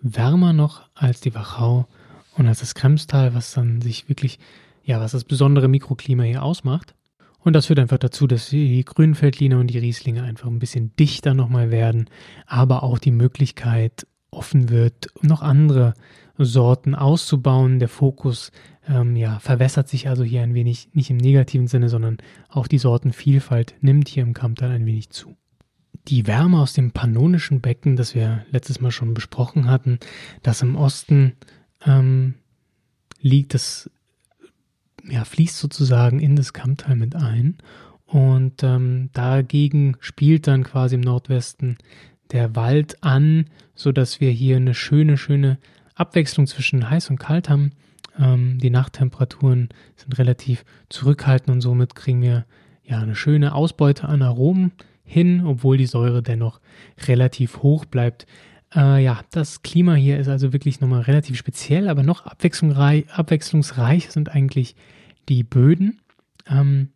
wärmer 0.00 0.52
noch 0.52 0.88
als 0.94 1.20
die 1.20 1.34
Wachau 1.34 1.86
und 2.36 2.48
als 2.48 2.60
das 2.60 2.74
Kremstal, 2.74 3.34
was 3.34 3.52
dann 3.52 3.80
sich 3.80 4.08
wirklich, 4.08 4.38
ja, 4.84 5.00
was 5.00 5.12
das 5.12 5.24
besondere 5.24 5.68
Mikroklima 5.68 6.22
hier 6.22 6.42
ausmacht. 6.42 6.94
Und 7.40 7.52
das 7.52 7.66
führt 7.66 7.78
einfach 7.78 7.98
dazu, 7.98 8.26
dass 8.26 8.48
die 8.48 8.84
Grünfeldliner 8.84 9.58
und 9.58 9.68
die 9.68 9.78
Rieslinge 9.78 10.22
einfach 10.22 10.48
ein 10.48 10.58
bisschen 10.58 10.96
dichter 10.96 11.34
nochmal 11.34 11.70
werden, 11.70 12.08
aber 12.46 12.82
auch 12.82 12.98
die 12.98 13.10
Möglichkeit 13.10 14.06
offen 14.30 14.70
wird, 14.70 15.08
noch 15.20 15.42
andere 15.42 15.94
Sorten 16.38 16.94
auszubauen. 16.94 17.78
Der 17.78 17.88
Fokus 17.88 18.50
ähm, 18.88 19.14
ja, 19.14 19.38
verwässert 19.38 19.88
sich 19.88 20.08
also 20.08 20.24
hier 20.24 20.42
ein 20.42 20.54
wenig, 20.54 20.88
nicht 20.94 21.10
im 21.10 21.18
negativen 21.18 21.66
Sinne, 21.66 21.88
sondern 21.88 22.16
auch 22.48 22.66
die 22.66 22.78
Sortenvielfalt 22.78 23.74
nimmt 23.80 24.08
hier 24.08 24.22
im 24.22 24.32
Kamptal 24.32 24.70
ein 24.70 24.86
wenig 24.86 25.10
zu. 25.10 25.36
Die 26.08 26.26
Wärme 26.26 26.60
aus 26.60 26.72
dem 26.72 26.92
pannonischen 26.92 27.60
Becken, 27.60 27.96
das 27.96 28.14
wir 28.14 28.44
letztes 28.50 28.80
Mal 28.80 28.90
schon 28.90 29.14
besprochen 29.14 29.70
hatten, 29.70 29.98
das 30.42 30.62
im 30.62 30.76
Osten 30.76 31.34
ähm, 31.86 32.34
liegt, 33.20 33.54
das 33.54 33.90
ja, 35.08 35.24
fließt 35.24 35.58
sozusagen 35.58 36.20
in 36.20 36.36
das 36.36 36.52
Kammtal 36.52 36.96
mit 36.96 37.14
ein. 37.14 37.58
Und 38.06 38.62
ähm, 38.62 39.10
dagegen 39.12 39.96
spielt 40.00 40.46
dann 40.46 40.64
quasi 40.64 40.94
im 40.94 41.00
Nordwesten 41.00 41.78
der 42.32 42.54
Wald 42.56 43.02
an, 43.02 43.46
sodass 43.74 44.20
wir 44.20 44.30
hier 44.30 44.56
eine 44.56 44.74
schöne, 44.74 45.16
schöne 45.16 45.58
Abwechslung 45.94 46.46
zwischen 46.46 46.88
heiß 46.88 47.10
und 47.10 47.18
kalt 47.18 47.48
haben. 47.48 47.72
Ähm, 48.18 48.58
die 48.58 48.70
Nachttemperaturen 48.70 49.68
sind 49.96 50.18
relativ 50.18 50.64
zurückhaltend 50.88 51.50
und 51.54 51.60
somit 51.60 51.94
kriegen 51.94 52.22
wir 52.22 52.44
ja 52.84 53.00
eine 53.00 53.14
schöne 53.14 53.54
Ausbeute 53.54 54.08
an 54.08 54.22
Aromen 54.22 54.72
hin, 55.04 55.44
obwohl 55.44 55.76
die 55.76 55.86
Säure 55.86 56.22
dennoch 56.22 56.60
relativ 57.06 57.62
hoch 57.62 57.84
bleibt. 57.84 58.26
Äh, 58.74 59.02
ja, 59.04 59.20
das 59.30 59.62
Klima 59.62 59.94
hier 59.94 60.18
ist 60.18 60.28
also 60.28 60.52
wirklich 60.52 60.80
nochmal 60.80 61.02
relativ 61.02 61.36
speziell, 61.36 61.88
aber 61.88 62.02
noch 62.02 62.26
abwechslungsreich, 62.26 63.10
abwechslungsreich 63.10 64.10
sind 64.10 64.30
eigentlich 64.30 64.74
die 65.28 65.42
Böden. 65.42 66.00
Ähm, 66.48 66.88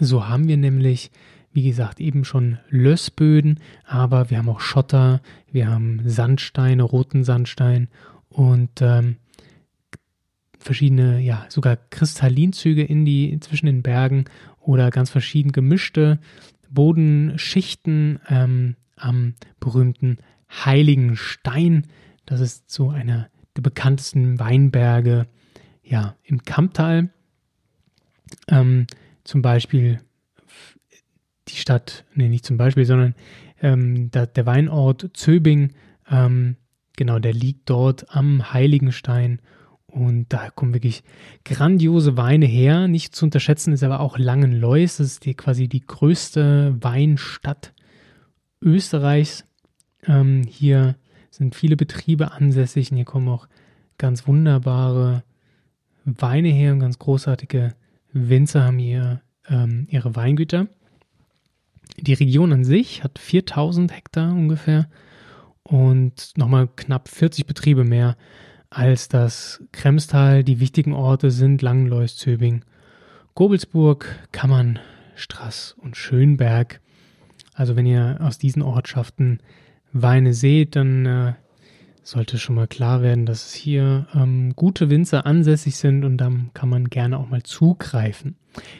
so 0.00 0.28
haben 0.28 0.48
wir 0.48 0.56
nämlich, 0.56 1.10
wie 1.52 1.62
gesagt, 1.62 2.00
eben 2.00 2.24
schon 2.24 2.58
Lössböden, 2.68 3.60
aber 3.84 4.30
wir 4.30 4.38
haben 4.38 4.48
auch 4.48 4.60
Schotter, 4.60 5.22
wir 5.50 5.68
haben 5.68 6.02
Sandsteine, 6.04 6.82
roten 6.82 7.24
Sandstein 7.24 7.88
und 8.28 8.82
ähm, 8.82 9.16
verschiedene, 10.58 11.20
ja, 11.20 11.46
sogar 11.48 11.76
Kristallinzüge 11.76 12.82
in 12.82 13.04
die, 13.04 13.38
zwischen 13.40 13.66
den 13.66 13.82
Bergen 13.82 14.24
oder 14.60 14.90
ganz 14.90 15.10
verschieden 15.10 15.52
gemischte 15.52 16.18
Bodenschichten 16.68 18.18
ähm, 18.28 18.74
am 18.96 19.34
berühmten 19.60 20.18
Heiligen 20.50 21.16
Stein. 21.16 21.86
Das 22.24 22.40
ist 22.40 22.70
so 22.70 22.90
einer 22.90 23.28
der 23.56 23.62
bekanntesten 23.62 24.38
Weinberge 24.38 25.26
ja, 25.82 26.16
im 26.24 26.42
Kamptal. 26.42 27.10
Ähm, 28.48 28.86
zum 29.24 29.42
Beispiel 29.42 30.00
die 31.48 31.56
Stadt, 31.56 32.04
nee, 32.14 32.28
nicht 32.28 32.44
zum 32.44 32.56
Beispiel, 32.56 32.84
sondern 32.84 33.14
ähm, 33.60 34.10
da, 34.10 34.26
der 34.26 34.46
Weinort 34.46 35.10
Zöbing, 35.14 35.72
ähm, 36.10 36.56
genau, 36.96 37.18
der 37.18 37.32
liegt 37.32 37.70
dort 37.70 38.14
am 38.14 38.52
Heiligenstein 38.52 39.40
und 39.86 40.26
da 40.28 40.50
kommen 40.50 40.74
wirklich 40.74 41.02
grandiose 41.44 42.16
Weine 42.16 42.46
her. 42.46 42.88
Nicht 42.88 43.14
zu 43.14 43.24
unterschätzen 43.24 43.72
ist 43.72 43.82
aber 43.82 44.00
auch 44.00 44.18
Langenlois, 44.18 44.98
das 44.98 45.00
ist 45.00 45.24
die, 45.24 45.34
quasi 45.34 45.68
die 45.68 45.86
größte 45.86 46.76
Weinstadt 46.80 47.72
Österreichs. 48.60 49.45
Ähm, 50.06 50.42
hier 50.48 50.96
sind 51.30 51.54
viele 51.54 51.76
Betriebe 51.76 52.32
ansässig 52.32 52.90
und 52.90 52.96
hier 52.96 53.04
kommen 53.04 53.28
auch 53.28 53.48
ganz 53.98 54.26
wunderbare 54.26 55.22
Weine 56.04 56.48
her 56.48 56.72
und 56.72 56.80
ganz 56.80 56.98
großartige 56.98 57.74
Winzer 58.12 58.64
haben 58.64 58.78
hier 58.78 59.22
ähm, 59.48 59.86
ihre 59.90 60.14
Weingüter. 60.16 60.68
Die 61.98 62.14
Region 62.14 62.52
an 62.52 62.64
sich 62.64 63.02
hat 63.02 63.18
4000 63.18 63.92
Hektar 63.92 64.32
ungefähr 64.32 64.88
und 65.62 66.32
nochmal 66.36 66.68
knapp 66.76 67.08
40 67.08 67.46
Betriebe 67.46 67.84
mehr 67.84 68.16
als 68.70 69.08
das 69.08 69.62
Kremstal. 69.72 70.44
Die 70.44 70.60
wichtigen 70.60 70.92
Orte 70.92 71.30
sind 71.30 71.62
Langenlois, 71.62 72.16
Zöbing, 72.16 72.64
Gobelsburg, 73.34 74.06
Kammern, 74.32 74.78
Strass 75.14 75.74
und 75.78 75.96
Schönberg. 75.96 76.80
Also 77.54 77.74
wenn 77.76 77.86
ihr 77.86 78.18
aus 78.20 78.38
diesen 78.38 78.62
Ortschaften 78.62 79.40
Weine 80.02 80.34
seht, 80.34 80.76
dann 80.76 81.06
äh, 81.06 81.32
sollte 82.02 82.38
schon 82.38 82.54
mal 82.54 82.68
klar 82.68 83.02
werden, 83.02 83.26
dass 83.26 83.52
hier 83.52 84.06
ähm, 84.14 84.54
gute 84.54 84.90
Winzer 84.90 85.26
ansässig 85.26 85.76
sind 85.76 86.04
und 86.04 86.18
dann 86.18 86.50
kann 86.54 86.68
man 86.68 86.88
gerne 86.88 87.18
auch 87.18 87.28
mal 87.28 87.42
zugreifen. 87.42 88.36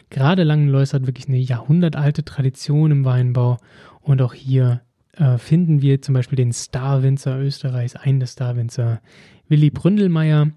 Gerade 0.09 0.43
Langenlois 0.43 0.93
hat 0.93 1.07
wirklich 1.07 1.27
eine 1.27 1.37
jahrhundertalte 1.37 2.23
Tradition 2.23 2.91
im 2.91 3.05
Weinbau 3.05 3.57
und 4.01 4.21
auch 4.21 4.33
hier 4.33 4.81
äh, 5.13 5.37
finden 5.37 5.81
wir 5.81 6.01
zum 6.01 6.13
Beispiel 6.13 6.37
den 6.37 6.53
Starwinzer 6.53 7.37
Österreichs, 7.39 7.95
einen 7.95 8.19
der 8.19 8.27
Starwinzer, 8.27 9.01
Willi 9.49 9.69
Bründelmeier. 9.71 10.51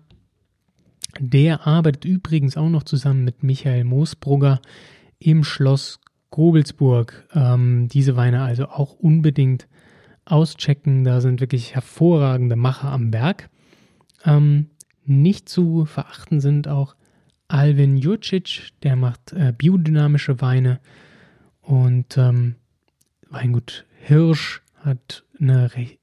Der 1.19 1.67
arbeitet 1.67 2.05
übrigens 2.05 2.57
auch 2.57 2.69
noch 2.69 2.85
zusammen 2.85 3.25
mit 3.25 3.43
Michael 3.43 3.85
Moosbrugger 3.85 4.61
im 5.19 5.43
Schloss 5.43 5.99
Gobelsburg. 6.31 7.27
Ähm, 7.35 7.89
diese 7.89 8.17
Weine 8.17 8.43
also 8.43 8.67
auch 8.67 8.93
unbedingt 8.93 9.67
auschecken. 10.25 11.05
Da 11.05 11.21
sind 11.21 11.41
wirklich 11.41 11.75
hervorragende 11.75 12.57
Macher 12.57 12.91
am 12.91 13.13
Werk. 13.13 13.51
Ähm, 14.25 14.71
nicht 15.05 15.49
zu 15.49 15.87
verachten 15.87 16.41
sind 16.41 16.69
auch 16.69 16.95
Alvin 17.49 17.97
Jurcic, 17.97 18.71
der 18.83 18.97
macht 18.97 19.33
äh, 19.33 19.53
biodynamische 19.57 20.41
Weine. 20.41 20.81
Und 21.63 22.17
ähm, 22.17 22.57
Weingut 23.29 23.87
Hirsch 24.01 24.63
hat 24.77 25.25
eine 25.39 25.75
recht, 25.75 25.99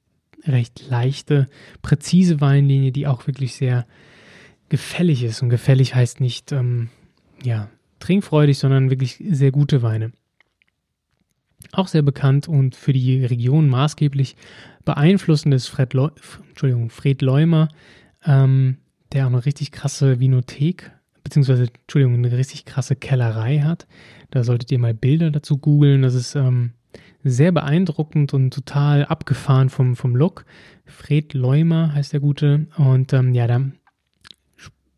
recht 0.46 0.90
leichte, 0.90 1.48
präzise 1.82 2.42
Weinlinie, 2.42 2.92
die 2.92 3.08
auch 3.08 3.28
wirklich 3.28 3.56
sehr 3.56 3.86
gefällig 4.70 5.24
ist. 5.24 5.42
Und 5.42 5.50
gefällig 5.50 5.96
heißt 5.96 6.20
nicht, 6.20 6.52
ähm, 6.52 6.90
ja, 7.44 7.70
trinkfreudig, 8.00 8.58
sondern 8.58 8.90
wirklich 8.90 9.22
sehr 9.30 9.52
gute 9.52 9.82
Weine 9.82 10.12
auch 11.72 11.88
sehr 11.88 12.02
bekannt 12.02 12.48
und 12.48 12.76
für 12.76 12.94
die 12.94 13.26
Region 13.26 13.70
maßgeblich 13.70 14.36
beeinflussend 14.86 15.54
ist 15.54 15.68
Fred, 15.68 15.94
Leu 15.94 16.10
Entschuldigung, 16.50 16.90
Fred 16.90 17.22
Leumer, 17.22 17.68
ähm, 18.26 18.78
der 19.12 19.26
auch 19.26 19.32
eine 19.32 19.46
richtig 19.46 19.72
krasse 19.72 20.20
Vinothek, 20.20 20.92
beziehungsweise, 21.24 21.68
Entschuldigung, 21.82 22.16
eine 22.16 22.38
richtig 22.38 22.66
krasse 22.66 22.96
Kellerei 22.96 23.60
hat. 23.60 23.88
Da 24.32 24.44
solltet 24.44 24.72
ihr 24.72 24.80
mal 24.80 24.94
Bilder 24.94 25.32
dazu 25.32 25.58
googeln. 25.58 26.02
Das 26.02 26.14
ist 26.14 26.36
ähm, 26.36 26.72
sehr 27.24 27.52
beeindruckend 27.52 28.34
und 28.34 28.54
total 28.54 29.06
abgefahren 29.06 29.70
vom, 29.70 29.96
vom 29.96 30.16
Look. 30.16 30.46
Fred 30.86 31.34
Leumer 31.34 31.94
heißt 31.94 32.14
der 32.14 32.20
Gute. 32.20 32.68
Und 32.78 33.14
ähm, 33.14 33.34
ja, 33.34 33.48
da 33.48 33.62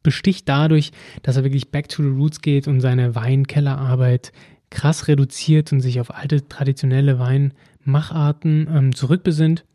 besticht 0.04 0.48
dadurch, 0.48 0.92
dass 1.24 1.36
er 1.36 1.44
wirklich 1.44 1.72
back 1.72 1.90
to 1.90 2.04
the 2.04 2.10
roots 2.10 2.42
geht 2.42 2.68
und 2.68 2.80
seine 2.80 3.16
Weinkellerarbeit 3.16 4.32
krass 4.70 5.08
reduziert 5.08 5.72
und 5.72 5.82
sich 5.82 6.00
auf 6.00 6.14
alte 6.14 6.48
traditionelle 6.48 7.20
Weinmacharten 7.20 8.68
ähm, 8.72 8.96
zurückbesinnt 8.96 9.66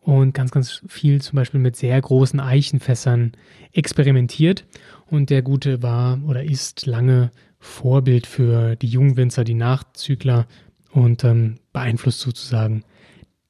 und 0.00 0.32
ganz, 0.32 0.50
ganz 0.50 0.82
viel 0.88 1.20
zum 1.20 1.36
Beispiel 1.36 1.60
mit 1.60 1.76
sehr 1.76 2.00
großen 2.00 2.40
Eichenfässern 2.40 3.32
experimentiert. 3.72 4.64
Und 5.06 5.30
der 5.30 5.42
Gute 5.42 5.82
war 5.82 6.18
oder 6.26 6.44
ist 6.44 6.86
lange 6.86 7.30
Vorbild 7.58 8.26
für 8.26 8.76
die 8.76 8.88
Jungwinzer, 8.88 9.44
die 9.44 9.54
Nachzügler 9.54 10.46
und 10.92 11.24
ähm, 11.24 11.56
beeinflusst 11.72 12.20
sozusagen 12.20 12.84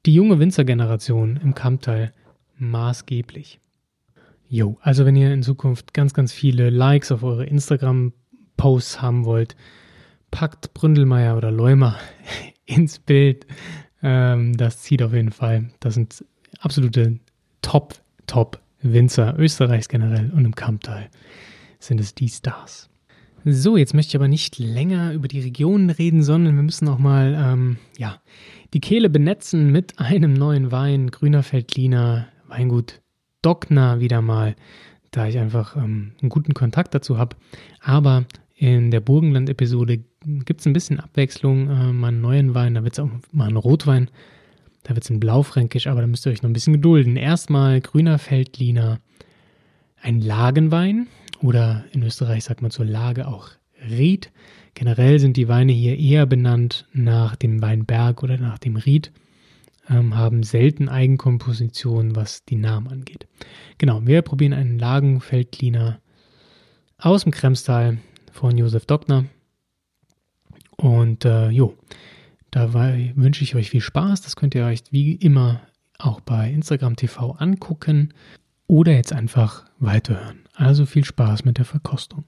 die 0.05 0.13
junge 0.13 0.39
Winzergeneration 0.39 1.39
im 1.41 1.55
Kamptal 1.55 2.13
maßgeblich. 2.57 3.59
Jo, 4.47 4.77
also 4.81 5.05
wenn 5.05 5.15
ihr 5.15 5.31
in 5.33 5.43
Zukunft 5.43 5.93
ganz, 5.93 6.13
ganz 6.13 6.33
viele 6.33 6.69
Likes 6.69 7.11
auf 7.11 7.23
eure 7.23 7.45
Instagram-Posts 7.45 9.01
haben 9.01 9.25
wollt, 9.25 9.55
packt 10.31 10.73
Bründelmeier 10.73 11.37
oder 11.37 11.51
Leumer 11.51 11.97
ins 12.65 12.99
Bild. 12.99 13.45
Ähm, 14.01 14.55
das 14.55 14.81
zieht 14.81 15.01
auf 15.01 15.13
jeden 15.13 15.31
Fall. 15.31 15.69
Das 15.79 15.95
sind 15.95 16.23
absolute 16.59 17.19
Top, 17.61 17.95
Top 18.27 18.59
Winzer 18.81 19.37
Österreichs 19.37 19.89
generell 19.89 20.31
und 20.31 20.45
im 20.45 20.55
Kamptal 20.55 21.09
sind 21.79 21.99
es 21.99 22.15
die 22.15 22.29
Stars. 22.29 22.89
So, 23.45 23.77
jetzt 23.77 23.93
möchte 23.93 24.11
ich 24.11 24.15
aber 24.15 24.27
nicht 24.27 24.59
länger 24.59 25.13
über 25.13 25.27
die 25.27 25.39
Regionen 25.39 25.89
reden, 25.89 26.23
sondern 26.23 26.55
wir 26.55 26.63
müssen 26.63 26.87
auch 26.87 26.99
mal 26.99 27.37
ähm, 27.37 27.77
ja, 27.97 28.21
die 28.73 28.81
Kehle 28.81 29.09
benetzen 29.09 29.71
mit 29.71 29.97
einem 29.97 30.33
neuen 30.33 30.71
Wein, 30.71 31.09
Grüner 31.09 31.43
Feldliner, 31.43 32.27
Weingut 32.47 33.01
Dockner 33.41 33.99
wieder 33.99 34.21
mal. 34.21 34.55
da 35.11 35.27
ich 35.27 35.39
einfach 35.39 35.75
ähm, 35.75 36.11
einen 36.21 36.29
guten 36.29 36.53
Kontakt 36.53 36.93
dazu 36.93 37.17
habe. 37.17 37.35
Aber 37.81 38.25
in 38.55 38.91
der 38.91 38.99
Burgenland-Episode 38.99 40.03
gibt 40.25 40.59
es 40.59 40.65
ein 40.65 40.73
bisschen 40.73 40.99
Abwechslung, 40.99 41.69
äh, 41.69 41.93
mal 41.93 42.09
einen 42.09 42.21
neuen 42.21 42.53
Wein, 42.55 42.75
da 42.75 42.83
wird 42.83 42.93
es 42.93 42.99
auch 42.99 43.09
mal 43.31 43.47
einen 43.47 43.57
Rotwein, 43.57 44.09
da 44.83 44.95
wird 44.95 45.03
es 45.03 45.09
ein 45.09 45.19
Blaufränkisch, 45.19 45.87
aber 45.87 46.01
da 46.01 46.07
müsst 46.07 46.25
ihr 46.25 46.31
euch 46.31 46.41
noch 46.41 46.49
ein 46.49 46.53
bisschen 46.53 46.73
gedulden. 46.73 47.15
Erstmal 47.15 47.81
grüner 47.81 48.19
Feldliner, 48.19 48.99
ein 50.01 50.21
Lagenwein 50.21 51.07
oder 51.41 51.85
in 51.91 52.03
Österreich 52.03 52.43
sagt 52.43 52.61
man 52.61 52.71
zur 52.71 52.85
Lage 52.85 53.27
auch 53.27 53.49
Ried. 53.89 54.31
Generell 54.73 55.19
sind 55.19 55.37
die 55.37 55.47
Weine 55.47 55.71
hier 55.71 55.97
eher 55.97 56.25
benannt 56.25 56.85
nach 56.93 57.35
dem 57.35 57.61
Weinberg 57.61 58.23
oder 58.23 58.37
nach 58.37 58.59
dem 58.59 58.75
Ried, 58.75 59.11
ähm, 59.89 60.15
haben 60.15 60.43
selten 60.43 60.89
Eigenkompositionen, 60.89 62.15
was 62.15 62.45
die 62.45 62.55
Namen 62.55 62.87
angeht. 62.87 63.27
Genau, 63.77 64.05
wir 64.05 64.21
probieren 64.21 64.53
einen 64.53 64.79
Lagenfeldliner 64.79 65.99
aus 66.97 67.23
dem 67.23 67.31
Kremstal 67.31 67.97
von 68.31 68.57
Josef 68.57 68.85
Dockner. 68.85 69.25
Und 70.79 71.25
äh, 71.25 71.49
jo, 71.49 71.77
dabei 72.51 73.11
wünsche 73.17 73.43
ich 73.43 73.53
euch 73.53 73.69
viel 73.69 73.81
Spaß. 73.81 74.21
Das 74.21 74.37
könnt 74.37 74.55
ihr 74.55 74.63
euch 74.63 74.81
wie 74.91 75.11
immer 75.11 75.59
auch 75.97 76.21
bei 76.21 76.49
Instagram 76.49 76.95
TV 76.95 77.33
angucken 77.33 78.13
oder 78.65 78.93
jetzt 78.93 79.11
einfach 79.11 79.65
weiterhören. 79.79 80.45
Also 80.53 80.85
viel 80.85 81.03
Spaß 81.03 81.43
mit 81.43 81.57
der 81.57 81.65
Verkostung. 81.65 82.23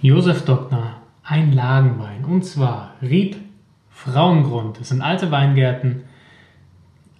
Josef 0.00 0.44
Dockner, 0.44 1.00
ein 1.22 1.52
Lagenwein. 1.52 2.24
Und 2.24 2.44
zwar 2.44 2.96
Ried 3.00 3.36
Frauengrund. 3.92 4.80
Das 4.80 4.88
sind 4.88 5.02
alte 5.02 5.30
Weingärten 5.30 6.04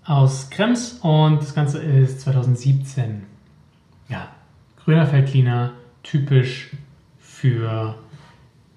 aus 0.05 0.50
Krems 0.50 0.99
und 1.02 1.41
das 1.41 1.55
Ganze 1.55 1.79
ist 1.79 2.23
2017. 2.23 3.23
Ja, 4.09 4.29
grüner 4.85 5.07
Feldliner, 5.07 5.73
typisch 6.02 6.71
für 7.21 7.97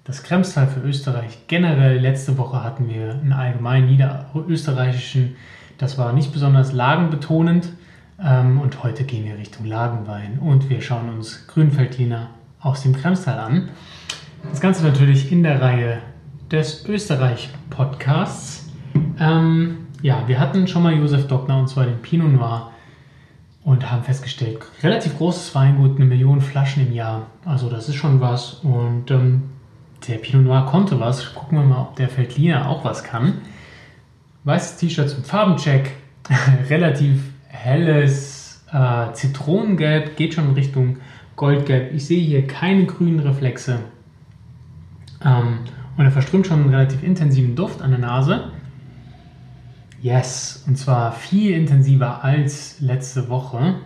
das 0.04 0.22
Kremstal 0.22 0.68
für 0.68 0.80
Österreich. 0.80 1.46
Generell 1.48 1.98
letzte 1.98 2.38
Woche 2.38 2.62
hatten 2.62 2.88
wir 2.88 3.10
einen 3.10 3.32
allgemein 3.32 3.86
niederösterreichischen, 3.86 5.34
das 5.78 5.98
war 5.98 6.12
nicht 6.12 6.32
besonders 6.32 6.72
lagenbetonend. 6.72 7.72
Ähm, 8.22 8.60
und 8.60 8.82
heute 8.82 9.04
gehen 9.04 9.24
wir 9.24 9.36
Richtung 9.36 9.66
Lagenwein 9.66 10.38
und 10.38 10.70
wir 10.70 10.80
schauen 10.80 11.10
uns 11.10 11.46
Grünfeldliner 11.48 12.30
aus 12.60 12.82
dem 12.82 12.94
Kremstal 12.94 13.38
an. 13.38 13.68
Das 14.50 14.60
Ganze 14.60 14.84
natürlich 14.84 15.32
in 15.32 15.42
der 15.42 15.60
Reihe 15.60 15.98
des 16.50 16.86
Österreich-Podcasts. 16.86 18.68
Ähm, 19.18 19.78
ja, 20.02 20.22
wir 20.26 20.38
hatten 20.38 20.68
schon 20.68 20.82
mal 20.82 20.94
Josef 20.94 21.26
Dockner 21.26 21.58
und 21.58 21.68
zwar 21.68 21.86
den 21.86 22.00
Pinot 22.02 22.32
Noir 22.32 22.70
und 23.64 23.90
haben 23.90 24.04
festgestellt, 24.04 24.58
relativ 24.82 25.16
großes 25.16 25.54
Weingut, 25.54 25.96
eine 25.96 26.04
Million 26.04 26.40
Flaschen 26.40 26.86
im 26.86 26.92
Jahr. 26.92 27.26
Also 27.44 27.68
das 27.68 27.88
ist 27.88 27.96
schon 27.96 28.20
was 28.20 28.54
und 28.62 29.10
ähm, 29.10 29.42
der 30.06 30.16
Pinot 30.18 30.44
Noir 30.44 30.66
konnte 30.66 31.00
was. 31.00 31.34
Gucken 31.34 31.58
wir 31.58 31.64
mal, 31.64 31.80
ob 31.80 31.96
der 31.96 32.08
Feldliner 32.08 32.68
auch 32.68 32.84
was 32.84 33.02
kann. 33.02 33.38
Weißes 34.44 34.76
T-Shirt 34.76 35.10
zum 35.10 35.24
Farbencheck, 35.24 35.94
relativ 36.70 37.22
helles 37.48 38.64
äh, 38.72 39.12
Zitronengelb, 39.12 40.16
geht 40.16 40.34
schon 40.34 40.50
in 40.50 40.54
Richtung 40.54 40.98
Goldgelb. 41.34 41.92
Ich 41.92 42.06
sehe 42.06 42.22
hier 42.22 42.46
keine 42.46 42.86
grünen 42.86 43.18
Reflexe. 43.18 43.80
Ähm, 45.24 45.58
und 45.96 46.04
er 46.04 46.12
verströmt 46.12 46.46
schon 46.46 46.60
einen 46.60 46.74
relativ 46.74 47.02
intensiven 47.02 47.56
Duft 47.56 47.82
an 47.82 47.90
der 47.90 48.00
Nase. 48.00 48.50
Yes, 50.02 50.64
und 50.66 50.76
zwar 50.76 51.12
viel 51.12 51.52
intensiver 51.52 52.22
als 52.22 52.80
letzte 52.80 53.28
Woche. 53.28 53.76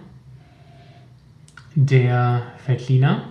Der 1.75 2.43
Veltliner. 2.67 3.23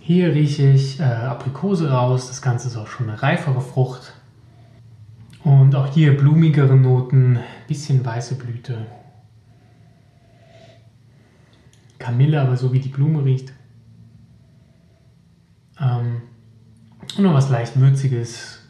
Hier 0.00 0.34
rieche 0.34 0.70
ich 0.70 1.00
äh, 1.00 1.04
Aprikose 1.04 1.90
raus. 1.90 2.28
Das 2.28 2.42
Ganze 2.42 2.68
ist 2.68 2.76
auch 2.76 2.86
schon 2.86 3.08
eine 3.08 3.22
reifere 3.22 3.60
Frucht. 3.60 4.12
Und 5.44 5.74
auch 5.74 5.86
hier 5.86 6.16
blumigere 6.16 6.76
Noten, 6.76 7.38
bisschen 7.66 8.04
weiße 8.04 8.34
Blüte. 8.34 8.86
Kamille, 11.98 12.40
aber 12.40 12.56
so 12.56 12.72
wie 12.72 12.80
die 12.80 12.90
Blume 12.90 13.24
riecht. 13.24 13.52
Ähm, 15.80 16.22
und 17.16 17.24
noch 17.24 17.34
was 17.34 17.48
leicht 17.50 17.78
Würziges. 17.78 18.60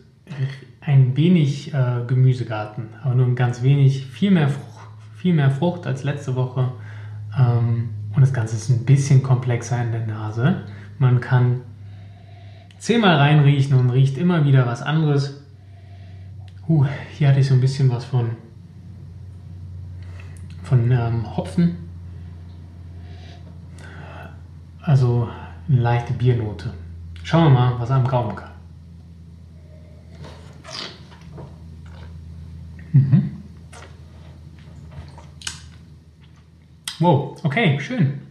Ein 0.81 1.17
wenig 1.17 1.75
äh, 1.75 2.05
Gemüsegarten, 2.07 2.89
aber 3.03 3.15
nur 3.15 3.27
ein 3.27 3.37
ganz 3.37 3.63
wenig. 3.63 4.07
Viel 4.07 4.31
mehr, 4.31 4.49
Frucht, 4.49 4.89
viel 5.17 5.35
mehr 5.35 5.51
Frucht 5.51 5.87
als 5.87 6.05
letzte 6.05 6.35
Woche. 6.35 6.73
Ähm, 7.39 7.91
und 8.15 8.21
das 8.21 8.33
Ganze 8.33 8.57
ist 8.57 8.69
ein 8.71 8.85
bisschen 8.85 9.23
komplexer 9.23 9.83
in 9.83 9.93
der 9.93 10.07
Nase. 10.07 10.63
Man 10.99 11.21
kann 11.21 11.61
zehnmal 12.79 13.17
reinriechen 13.17 13.79
und 13.79 13.91
riecht 13.91 14.17
immer 14.17 14.45
wieder 14.45 14.67
was 14.67 14.83
anderes. 14.83 15.45
Uh, 16.69 16.85
hier 17.17 17.29
hatte 17.29 17.41
ich 17.41 17.49
so 17.49 17.55
ein 17.55 17.61
bisschen 17.61 17.91
was 17.91 18.05
von, 18.05 18.31
von 20.63 20.91
ähm, 20.91 21.37
Hopfen. 21.37 21.77
Also 24.83 25.29
eine 25.69 25.81
leichte 25.81 26.13
Biernote. 26.13 26.73
Schauen 27.29 27.53
wir 27.53 27.61
mal, 27.61 27.75
was 27.79 27.91
am 27.91 28.09
Gaumen 28.09 28.35
kann. 28.35 28.51
Mhm. 32.95 33.43
Wow, 37.01 37.39
okay, 37.43 37.79
schön. 37.81 38.23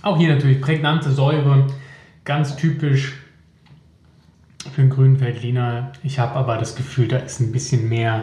Auch 0.00 0.16
hier 0.16 0.34
natürlich 0.34 0.62
prägnante 0.62 1.10
Säure, 1.10 1.66
ganz 2.24 2.56
typisch 2.56 3.12
für 4.72 4.80
den 4.80 4.88
grünen 4.88 5.20
Veltliner. 5.20 5.92
Ich 6.02 6.18
habe 6.18 6.34
aber 6.36 6.56
das 6.56 6.76
Gefühl, 6.76 7.08
da 7.08 7.18
ist 7.18 7.40
ein 7.40 7.52
bisschen 7.52 7.90
mehr 7.90 8.22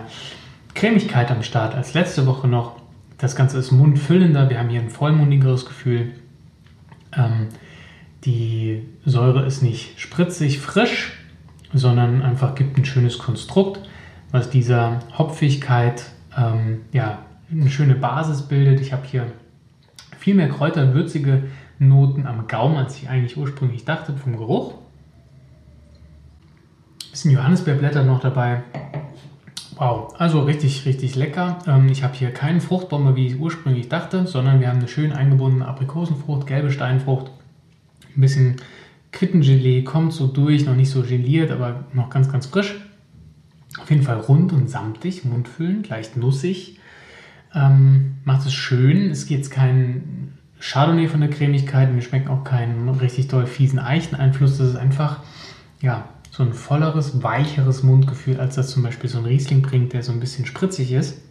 Cremigkeit 0.73 1.29
am 1.29 1.43
Start 1.43 1.75
als 1.75 1.93
letzte 1.93 2.25
Woche 2.25 2.47
noch. 2.47 2.81
Das 3.19 3.35
Ganze 3.35 3.59
ist 3.59 3.69
mundfüllender, 3.69 4.49
wir 4.49 4.57
haben 4.57 4.69
hier 4.69 4.81
ein 4.81 4.89
vollmundigeres 4.89 5.67
Gefühl. 5.67 6.13
Ähm, 7.15 7.49
die 8.25 8.83
Säure 9.05 9.45
ist 9.45 9.61
nicht 9.61 9.99
spritzig 9.99 10.59
frisch, 10.59 11.13
sondern 11.73 12.21
einfach 12.21 12.55
gibt 12.55 12.77
ein 12.77 12.85
schönes 12.85 13.19
Konstrukt, 13.19 13.79
was 14.31 14.49
dieser 14.49 14.99
Hopfigkeit 15.17 16.05
ähm, 16.37 16.81
ja, 16.91 17.19
eine 17.51 17.69
schöne 17.69 17.95
Basis 17.95 18.43
bildet. 18.43 18.81
Ich 18.81 18.93
habe 18.93 19.05
hier 19.05 19.27
viel 20.17 20.35
mehr 20.35 20.49
Kräuter 20.49 20.83
und 20.83 20.93
würzige 20.93 21.43
Noten 21.77 22.25
am 22.25 22.47
Gaumen, 22.47 22.77
als 22.77 22.97
ich 22.97 23.09
eigentlich 23.09 23.37
ursprünglich 23.37 23.85
dachte 23.85 24.13
vom 24.13 24.37
Geruch. 24.37 24.73
Ein 24.73 27.11
bisschen 27.11 27.31
Johannisbeerblätter 27.31 28.03
noch 28.03 28.21
dabei. 28.21 28.63
Wow, 29.77 30.15
also 30.17 30.43
richtig, 30.43 30.85
richtig 30.85 31.15
lecker. 31.15 31.59
Ähm, 31.67 31.89
ich 31.89 32.03
habe 32.03 32.13
hier 32.13 32.31
keinen 32.31 32.61
Fruchtbombe, 32.61 33.15
wie 33.15 33.27
ich 33.27 33.39
ursprünglich 33.39 33.89
dachte, 33.89 34.25
sondern 34.25 34.61
wir 34.61 34.69
haben 34.69 34.79
eine 34.79 34.87
schön 34.87 35.11
eingebundene 35.11 35.67
Aprikosenfrucht, 35.67 36.47
gelbe 36.47 36.71
Steinfrucht, 36.71 37.31
ein 38.17 38.21
bisschen 38.21 38.55
Quittengelee 39.11 39.83
kommt 39.83 40.13
so 40.13 40.27
durch, 40.27 40.65
noch 40.65 40.75
nicht 40.75 40.89
so 40.89 41.01
geliert, 41.01 41.51
aber 41.51 41.85
noch 41.93 42.09
ganz, 42.09 42.31
ganz 42.31 42.45
frisch. 42.45 42.75
Auf 43.79 43.89
jeden 43.89 44.03
Fall 44.03 44.19
rund 44.19 44.53
und 44.53 44.69
samtig, 44.69 45.25
mundfüllend, 45.25 45.89
leicht 45.89 46.17
nussig. 46.17 46.79
Ähm, 47.53 48.17
macht 48.25 48.45
es 48.45 48.53
schön. 48.53 49.09
Es 49.09 49.25
geht 49.25 49.37
jetzt 49.37 49.51
kein 49.51 50.33
Chardonnay 50.59 51.07
von 51.07 51.21
der 51.21 51.29
Cremigkeit. 51.29 51.93
Mir 51.93 52.01
schmeckt 52.01 52.29
auch 52.29 52.43
keinen 52.43 52.89
richtig 52.89 53.27
doll 53.27 53.47
fiesen 53.47 53.79
Eicheneinfluss. 53.79 54.57
Das 54.57 54.69
ist 54.69 54.75
einfach, 54.75 55.21
ja, 55.81 56.09
so 56.31 56.43
ein 56.43 56.53
volleres, 56.53 57.23
weicheres 57.23 57.83
Mundgefühl, 57.83 58.39
als 58.39 58.55
das 58.55 58.69
zum 58.69 58.83
Beispiel 58.83 59.09
so 59.09 59.19
ein 59.19 59.25
Riesling 59.25 59.61
bringt, 59.61 59.93
der 59.93 60.03
so 60.03 60.11
ein 60.11 60.19
bisschen 60.19 60.45
spritzig 60.45 60.91
ist. 60.91 61.21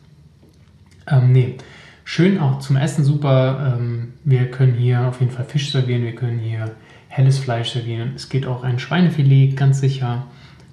Ähm, 1.06 1.32
nee, 1.32 1.58
Schön 2.04 2.38
auch 2.38 2.58
zum 2.58 2.76
Essen 2.76 3.02
super. 3.02 3.76
Ähm, 3.78 4.12
wir 4.24 4.50
können 4.50 4.74
hier 4.74 5.08
auf 5.08 5.20
jeden 5.20 5.32
Fall 5.32 5.46
Fisch 5.46 5.72
servieren, 5.72 6.02
wir 6.02 6.14
können 6.14 6.38
hier 6.38 6.76
helles 7.08 7.38
Fleisch 7.38 7.70
servieren. 7.70 8.12
Es 8.14 8.28
geht 8.28 8.46
auch 8.46 8.62
ein 8.62 8.78
Schweinefilet, 8.78 9.56
ganz 9.56 9.80
sicher. 9.80 10.26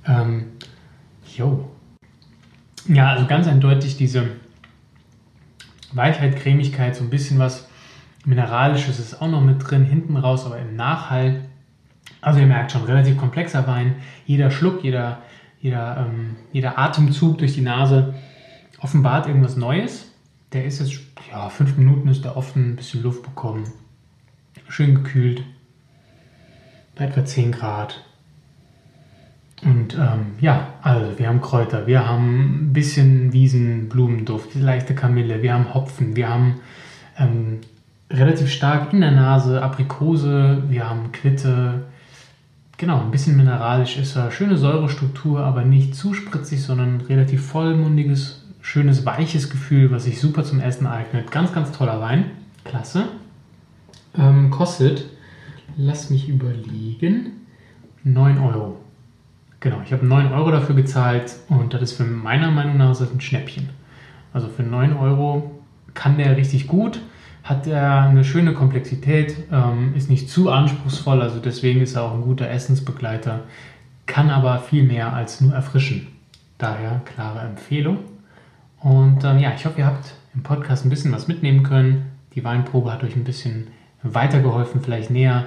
Ähm, 0.05 0.47
jo. 1.35 1.69
Ja, 2.87 3.11
also 3.11 3.27
ganz 3.27 3.47
eindeutig 3.47 3.95
diese 3.95 4.27
Weichheit, 5.93 6.35
Cremigkeit, 6.35 6.95
so 6.95 7.03
ein 7.03 7.09
bisschen 7.09 7.39
was 7.39 7.67
Mineralisches 8.25 8.99
ist 8.99 9.21
auch 9.21 9.29
noch 9.29 9.41
mit 9.41 9.57
drin, 9.67 9.83
hinten 9.83 10.15
raus, 10.15 10.45
aber 10.45 10.59
im 10.59 10.75
Nachhall. 10.75 11.41
Also 12.21 12.39
ihr 12.39 12.45
merkt 12.45 12.71
schon, 12.71 12.83
relativ 12.83 13.17
komplexer 13.17 13.65
Wein. 13.67 13.95
Jeder 14.25 14.51
Schluck, 14.51 14.83
jeder, 14.83 15.23
jeder, 15.59 16.07
ähm, 16.07 16.35
jeder 16.51 16.77
Atemzug 16.77 17.39
durch 17.39 17.55
die 17.55 17.61
Nase 17.61 18.13
offenbart 18.79 19.27
irgendwas 19.27 19.57
Neues. 19.57 20.10
Der 20.53 20.65
ist 20.65 20.79
jetzt, 20.79 20.99
ja, 21.31 21.49
fünf 21.49 21.77
Minuten 21.77 22.09
ist 22.09 22.25
der 22.25 22.35
offen, 22.35 22.71
ein 22.71 22.75
bisschen 22.75 23.03
Luft 23.03 23.23
bekommen. 23.23 23.71
Schön 24.67 24.95
gekühlt. 24.95 25.43
bei 26.95 27.05
etwa 27.05 27.23
10 27.23 27.53
Grad. 27.53 28.03
Und 29.63 29.95
ähm, 29.95 30.33
ja, 30.41 30.73
also 30.81 31.17
wir 31.19 31.27
haben 31.27 31.39
Kräuter, 31.39 31.87
wir 31.87 32.07
haben 32.07 32.69
ein 32.69 32.73
bisschen 32.73 33.31
Wiesenblumenduft, 33.31 34.55
leichte 34.55 34.95
Kamille, 34.95 35.41
wir 35.43 35.53
haben 35.53 35.73
Hopfen, 35.73 36.15
wir 36.15 36.29
haben 36.29 36.61
ähm, 37.17 37.59
relativ 38.09 38.51
stark 38.51 38.91
in 38.91 39.01
der 39.01 39.11
Nase 39.11 39.61
Aprikose, 39.61 40.63
wir 40.67 40.89
haben 40.89 41.11
Quitte, 41.11 41.83
genau, 42.77 43.01
ein 43.01 43.11
bisschen 43.11 43.37
mineralisch 43.37 43.97
ist 43.97 44.15
er, 44.15 44.31
schöne 44.31 44.57
Säurestruktur, 44.57 45.41
aber 45.41 45.63
nicht 45.63 45.95
zu 45.95 46.15
spritzig, 46.15 46.63
sondern 46.63 47.01
relativ 47.01 47.45
vollmundiges, 47.45 48.40
schönes, 48.61 49.05
weiches 49.05 49.49
Gefühl, 49.49 49.91
was 49.91 50.05
sich 50.05 50.19
super 50.19 50.43
zum 50.43 50.59
Essen 50.59 50.87
eignet. 50.87 51.31
Ganz, 51.31 51.53
ganz 51.53 51.71
toller 51.71 51.99
Wein, 51.99 52.31
klasse. 52.63 53.07
Ähm, 54.17 54.49
kostet, 54.49 55.05
lass 55.77 56.09
mich 56.09 56.27
überlegen, 56.29 57.31
9 58.03 58.39
Euro. 58.39 58.77
Genau, 59.59 59.81
ich 59.85 59.93
habe 59.93 60.05
9 60.05 60.33
Euro 60.33 60.51
dafür 60.51 60.75
gezahlt 60.75 61.35
und 61.47 61.73
das 61.73 61.81
ist 61.81 61.93
für 61.93 62.03
meiner 62.03 62.51
Meinung 62.51 62.77
nach 62.77 62.99
ein 62.99 63.21
Schnäppchen. 63.21 63.69
Also 64.33 64.47
für 64.47 64.63
9 64.63 64.97
Euro 64.97 65.61
kann 65.93 66.17
der 66.17 66.35
richtig 66.37 66.67
gut, 66.67 66.99
hat 67.43 67.67
er 67.67 68.01
eine 68.01 68.23
schöne 68.23 68.53
Komplexität, 68.53 69.35
ähm, 69.51 69.93
ist 69.95 70.09
nicht 70.09 70.29
zu 70.29 70.49
anspruchsvoll, 70.49 71.21
also 71.21 71.39
deswegen 71.39 71.81
ist 71.81 71.95
er 71.95 72.03
auch 72.03 72.13
ein 72.13 72.21
guter 72.21 72.49
Essensbegleiter, 72.49 73.41
kann 74.05 74.29
aber 74.29 74.59
viel 74.59 74.83
mehr 74.83 75.13
als 75.13 75.41
nur 75.41 75.53
erfrischen. 75.53 76.07
Daher 76.57 77.01
klare 77.05 77.39
Empfehlung. 77.39 77.99
Und 78.81 79.23
ähm, 79.23 79.39
ja, 79.39 79.53
ich 79.55 79.65
hoffe, 79.65 79.79
ihr 79.79 79.85
habt 79.85 80.13
im 80.33 80.43
Podcast 80.43 80.85
ein 80.85 80.89
bisschen 80.89 81.11
was 81.11 81.27
mitnehmen 81.27 81.63
können. 81.63 82.11
Die 82.35 82.43
Weinprobe 82.43 82.91
hat 82.91 83.03
euch 83.03 83.15
ein 83.15 83.23
bisschen 83.23 83.67
weitergeholfen, 84.03 84.81
vielleicht 84.81 85.11
näher 85.11 85.45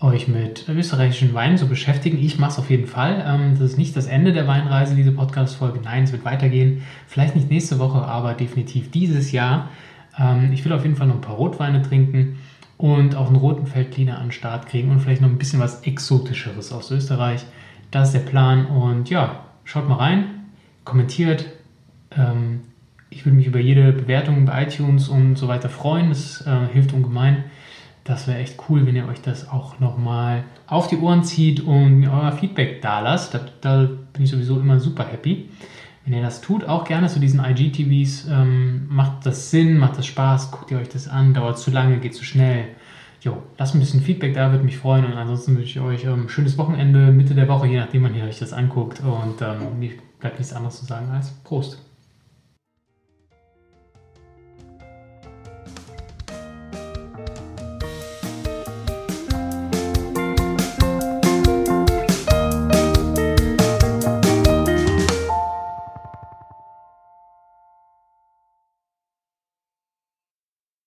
euch 0.00 0.28
mit 0.28 0.68
österreichischen 0.68 1.34
Weinen 1.34 1.58
zu 1.58 1.66
beschäftigen. 1.66 2.18
Ich 2.18 2.38
mache 2.38 2.52
es 2.52 2.58
auf 2.58 2.70
jeden 2.70 2.86
Fall. 2.86 3.24
Ähm, 3.26 3.54
das 3.54 3.72
ist 3.72 3.78
nicht 3.78 3.96
das 3.96 4.06
Ende 4.06 4.32
der 4.32 4.46
Weinreise, 4.46 4.94
diese 4.94 5.10
Podcast-Folge. 5.10 5.80
Nein, 5.82 6.04
es 6.04 6.12
wird 6.12 6.24
weitergehen. 6.24 6.82
Vielleicht 7.08 7.34
nicht 7.34 7.50
nächste 7.50 7.78
Woche, 7.80 7.98
aber 7.98 8.34
definitiv 8.34 8.90
dieses 8.92 9.32
Jahr. 9.32 9.70
Ähm, 10.16 10.52
ich 10.52 10.64
will 10.64 10.72
auf 10.72 10.84
jeden 10.84 10.94
Fall 10.94 11.08
noch 11.08 11.16
ein 11.16 11.20
paar 11.20 11.34
Rotweine 11.34 11.82
trinken 11.82 12.38
und 12.76 13.16
auch 13.16 13.26
einen 13.26 13.36
roten 13.36 13.66
Feldcleaner 13.66 14.18
an 14.18 14.26
den 14.26 14.32
Start 14.32 14.66
kriegen 14.66 14.90
und 14.92 15.00
vielleicht 15.00 15.20
noch 15.20 15.28
ein 15.28 15.38
bisschen 15.38 15.58
was 15.58 15.82
Exotischeres 15.82 16.72
aus 16.72 16.92
Österreich. 16.92 17.44
Das 17.90 18.08
ist 18.08 18.12
der 18.14 18.30
Plan. 18.30 18.66
Und 18.66 19.10
ja, 19.10 19.40
schaut 19.64 19.88
mal 19.88 19.96
rein, 19.96 20.26
kommentiert. 20.84 21.46
Ähm, 22.16 22.60
ich 23.10 23.24
würde 23.24 23.36
mich 23.36 23.46
über 23.46 23.58
jede 23.58 23.92
Bewertung 23.92 24.44
bei 24.44 24.64
iTunes 24.64 25.08
und 25.08 25.36
so 25.36 25.48
weiter 25.48 25.68
freuen. 25.68 26.10
Das 26.10 26.46
äh, 26.46 26.66
hilft 26.72 26.92
ungemein. 26.92 27.44
Das 28.04 28.26
wäre 28.26 28.38
echt 28.38 28.58
cool, 28.68 28.86
wenn 28.86 28.96
ihr 28.96 29.06
euch 29.06 29.20
das 29.20 29.50
auch 29.50 29.80
nochmal 29.80 30.44
auf 30.66 30.88
die 30.88 30.96
Ohren 30.96 31.24
zieht 31.24 31.60
und 31.60 32.00
mir 32.00 32.12
euer 32.12 32.32
Feedback 32.32 32.80
da 32.80 33.00
lasst. 33.00 33.34
Da, 33.34 33.40
da, 33.60 33.88
bin 34.12 34.24
ich 34.24 34.30
sowieso 34.30 34.58
immer 34.58 34.80
super 34.80 35.04
happy. 35.04 35.50
Wenn 36.04 36.14
ihr 36.14 36.22
das 36.22 36.40
tut, 36.40 36.64
auch 36.64 36.84
gerne 36.84 37.08
zu 37.08 37.20
diesen 37.20 37.44
IGTVs. 37.44 38.28
Ähm, 38.30 38.86
macht 38.88 39.26
das 39.26 39.50
Sinn, 39.50 39.78
macht 39.78 39.98
das 39.98 40.06
Spaß, 40.06 40.50
guckt 40.50 40.70
ihr 40.70 40.78
euch 40.78 40.88
das 40.88 41.06
an, 41.06 41.34
dauert 41.34 41.58
zu 41.58 41.70
lange, 41.70 41.98
geht 41.98 42.14
zu 42.14 42.24
schnell. 42.24 42.68
Jo, 43.20 43.42
lasst 43.58 43.74
ein 43.74 43.80
bisschen 43.80 44.00
Feedback 44.00 44.32
da, 44.34 44.52
würde 44.52 44.64
mich 44.64 44.78
freuen. 44.78 45.04
Und 45.04 45.12
ansonsten 45.12 45.56
wünsche 45.56 45.78
ich 45.78 45.80
euch 45.80 46.06
ein 46.06 46.14
ähm, 46.14 46.28
schönes 46.28 46.56
Wochenende, 46.56 47.12
Mitte 47.12 47.34
der 47.34 47.48
Woche, 47.48 47.66
je 47.66 47.76
nachdem, 47.76 48.04
wann 48.04 48.14
ihr 48.14 48.24
euch 48.24 48.38
das 48.38 48.52
anguckt. 48.52 49.00
Und 49.00 49.42
ähm, 49.42 49.78
mir 49.78 49.90
bleibt 50.18 50.38
nichts 50.38 50.54
anderes 50.54 50.78
zu 50.78 50.86
sagen 50.86 51.10
als 51.10 51.30
Prost. 51.44 51.87